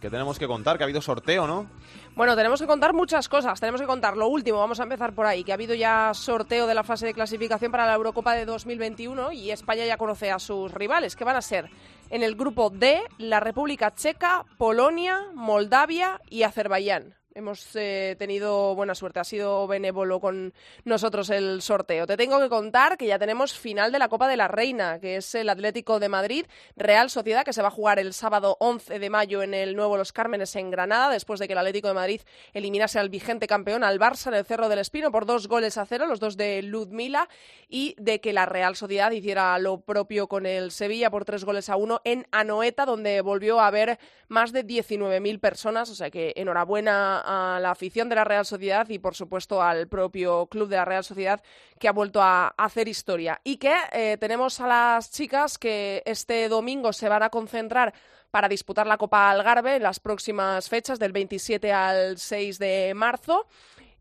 [0.00, 0.76] ¿Qué tenemos que contar?
[0.76, 1.70] Que ha habido sorteo, ¿no?
[2.16, 3.60] Bueno, tenemos que contar muchas cosas.
[3.60, 4.58] Tenemos que contar lo último.
[4.58, 7.70] Vamos a empezar por ahí, que ha habido ya sorteo de la fase de clasificación
[7.70, 11.42] para la Eurocopa de 2021 y España ya conoce a sus rivales, que van a
[11.42, 11.70] ser
[12.10, 18.94] en el grupo D la República Checa, Polonia, Moldavia y Azerbaiyán hemos eh, tenido buena
[18.94, 19.20] suerte.
[19.20, 22.06] Ha sido benévolo con nosotros el sorteo.
[22.06, 25.16] Te tengo que contar que ya tenemos final de la Copa de la Reina, que
[25.16, 28.98] es el Atlético de Madrid, Real Sociedad, que se va a jugar el sábado 11
[28.98, 31.94] de mayo en el Nuevo Los Cármenes en Granada, después de que el Atlético de
[31.94, 32.20] Madrid
[32.54, 35.84] eliminase al vigente campeón, al Barça, en el Cerro del Espino, por dos goles a
[35.84, 37.28] cero, los dos de Ludmila,
[37.68, 41.68] y de que la Real Sociedad hiciera lo propio con el Sevilla por tres goles
[41.68, 45.90] a uno en Anoeta, donde volvió a haber más de 19.000 personas.
[45.90, 49.88] O sea que enhorabuena a la afición de la Real Sociedad y, por supuesto, al
[49.88, 51.42] propio club de la Real Sociedad
[51.78, 53.40] que ha vuelto a hacer historia.
[53.44, 57.92] Y que eh, tenemos a las chicas que este domingo se van a concentrar
[58.30, 63.46] para disputar la Copa Algarve en las próximas fechas, del 27 al 6 de marzo.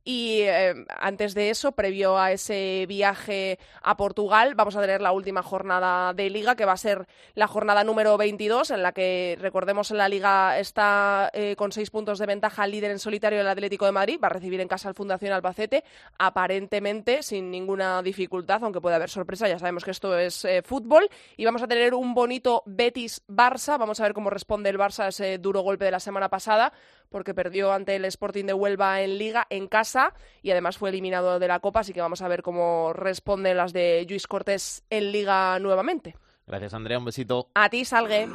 [0.07, 5.11] Y eh, antes de eso, previo a ese viaje a Portugal, vamos a tener la
[5.11, 9.35] última jornada de liga, que va a ser la jornada número 22, en la que,
[9.41, 13.47] recordemos, en la liga está eh, con seis puntos de ventaja líder en solitario el
[13.47, 15.83] Atlético de Madrid, va a recibir en casa al Fundación Albacete,
[16.19, 21.09] aparentemente sin ninguna dificultad, aunque puede haber sorpresa, ya sabemos que esto es eh, fútbol,
[21.35, 25.07] y vamos a tener un bonito Betis-Barça, vamos a ver cómo responde el Barça a
[25.07, 26.73] ese duro golpe de la semana pasada,
[27.09, 31.39] porque perdió ante el Sporting de Huelva en liga, en casa, y además fue eliminado
[31.39, 35.11] de la Copa, así que vamos a ver cómo responden las de Luis Cortés en
[35.11, 36.15] Liga nuevamente.
[36.47, 36.99] Gracias, Andrea.
[36.99, 37.49] Un besito.
[37.55, 38.27] A ti, Salgue.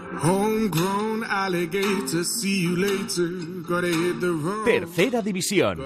[4.64, 5.78] Tercera división.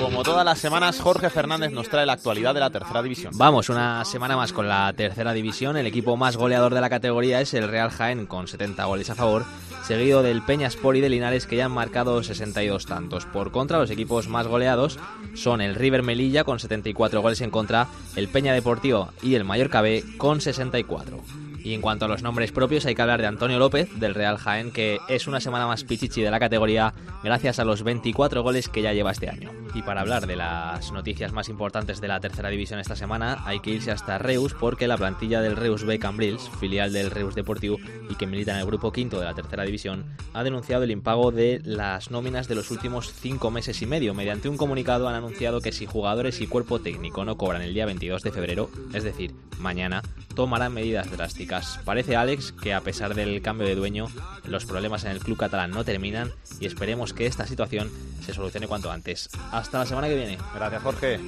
[0.00, 3.34] Como todas las semanas, Jorge Fernández nos trae la actualidad de la tercera división.
[3.36, 5.76] Vamos, una semana más con la tercera división.
[5.76, 9.14] El equipo más goleador de la categoría es el Real Jaén con 70 goles a
[9.14, 9.44] favor,
[9.82, 13.26] seguido del Peñaspor y de Linares que ya han marcado 62 tantos.
[13.26, 14.98] Por contra, los equipos más goleados
[15.34, 17.86] son el River Melilla con 74 goles en contra,
[18.16, 21.49] el Peña Deportivo y el Mallorca B con 64.
[21.62, 24.38] Y en cuanto a los nombres propios, hay que hablar de Antonio López, del Real
[24.38, 28.68] Jaén, que es una semana más pichichi de la categoría gracias a los 24 goles
[28.68, 29.50] que ya lleva este año.
[29.74, 33.60] Y para hablar de las noticias más importantes de la tercera división esta semana, hay
[33.60, 37.78] que irse hasta Reus porque la plantilla del Reus B Cambrils, filial del Reus Deportivo
[38.08, 41.30] y que milita en el grupo quinto de la tercera división, ha denunciado el impago
[41.30, 44.14] de las nóminas de los últimos cinco meses y medio.
[44.14, 47.86] Mediante un comunicado han anunciado que si jugadores y cuerpo técnico no cobran el día
[47.86, 50.02] 22 de febrero, es decir, mañana,
[50.34, 51.49] tomarán medidas drásticas.
[51.84, 54.06] Parece Alex que a pesar del cambio de dueño,
[54.44, 57.90] los problemas en el club catalán no terminan y esperemos que esta situación
[58.24, 59.28] se solucione cuanto antes.
[59.50, 60.38] Hasta la semana que viene.
[60.54, 61.20] Gracias, Jorge.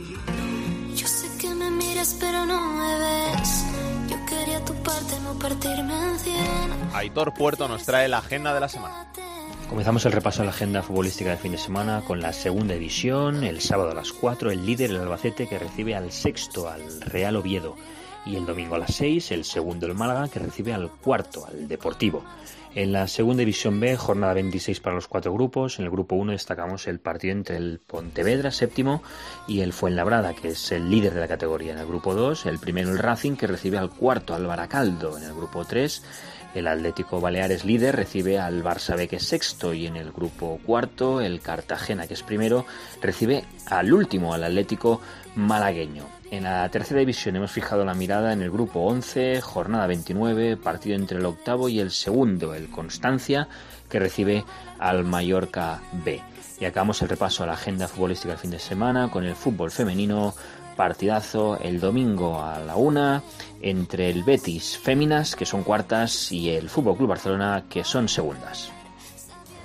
[0.94, 3.64] Yo sé que me miras pero no me ves.
[4.08, 6.70] Yo quería tu parte, no partirme en cien.
[6.94, 9.08] Aitor Puerto nos trae la agenda de la semana.
[9.68, 13.42] Comenzamos el repaso a la agenda futbolística del fin de semana con la segunda división.
[13.42, 17.36] El sábado a las 4, el líder, el Albacete, que recibe al sexto, al Real
[17.36, 17.74] Oviedo.
[18.24, 21.66] Y el domingo a las 6, el segundo, el Málaga, que recibe al cuarto, al
[21.66, 22.22] Deportivo.
[22.74, 25.78] En la segunda división B, jornada 26 para los cuatro grupos.
[25.78, 29.02] En el grupo 1 destacamos el partido entre el Pontevedra, séptimo,
[29.46, 31.72] y el Fuenlabrada, que es el líder de la categoría.
[31.72, 35.18] En el grupo 2, el primero el Racing, que recibe al cuarto, al Baracaldo.
[35.18, 36.02] En el grupo 3,
[36.54, 40.60] el Atlético Baleares líder recibe al Barça B que es sexto y en el grupo
[40.64, 42.66] cuarto el Cartagena que es primero
[43.00, 45.00] recibe al último, al Atlético
[45.34, 46.04] malagueño.
[46.30, 50.96] En la tercera división hemos fijado la mirada en el grupo 11, jornada 29, partido
[50.96, 53.48] entre el octavo y el segundo, el Constancia,
[53.90, 54.44] que recibe
[54.78, 56.22] al Mallorca B.
[56.58, 59.70] Y acabamos el repaso a la agenda futbolística del fin de semana con el fútbol
[59.70, 60.34] femenino,
[60.76, 63.22] partidazo el domingo a la una
[63.60, 68.72] entre el Betis Féminas, que son cuartas, y el Fútbol Club Barcelona, que son segundas.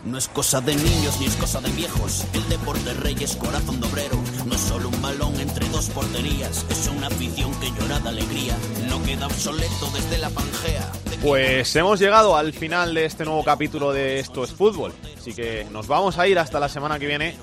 [0.05, 2.25] No es cosa de niños ni es cosa de viejos.
[2.33, 4.15] El deporte rey es corazón de obrero.
[4.45, 6.65] No es solo un balón entre dos porterías.
[6.69, 8.55] Es una afición que llora de alegría.
[8.89, 10.91] No queda obsoleto desde la Pangea.
[11.21, 14.93] Pues hemos llegado al final de este nuevo capítulo de Esto es Fútbol.
[15.19, 17.35] Así que nos vamos a ir hasta la semana que viene,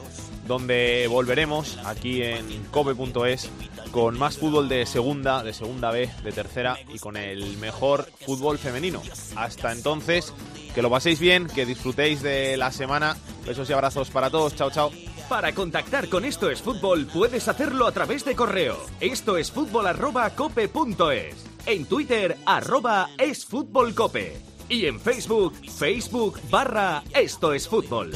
[0.46, 3.50] donde volveremos aquí en cope.es
[3.90, 8.58] con más fútbol de segunda, de segunda B, de tercera y con el mejor fútbol
[8.58, 9.00] femenino.
[9.36, 10.32] Hasta entonces,
[10.74, 13.16] que lo paséis bien, que disfrutéis de la semana.
[13.46, 14.56] Besos y abrazos para todos.
[14.56, 14.90] Chao, chao.
[15.28, 18.76] Para contactar con Esto es Fútbol puedes hacerlo a través de correo.
[19.00, 21.34] Esto es fútbol arroba cope punto es.
[21.66, 28.12] En Twitter arroba es fútbol cope y en Facebook, Facebook barra Esto es Fútbol.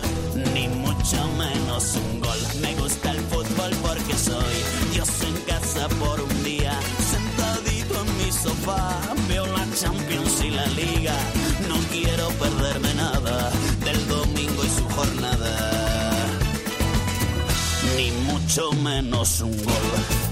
[0.55, 2.39] Ni mucho menos un gol.
[2.61, 4.55] Me gusta el fútbol porque soy
[4.93, 6.79] Dios en casa por un día.
[7.11, 11.15] Sentadito en mi sofá, veo la Champions y la Liga.
[11.69, 13.51] No quiero perderme nada
[13.85, 16.11] del domingo y su jornada.
[17.97, 20.28] Ni mucho menos un gol.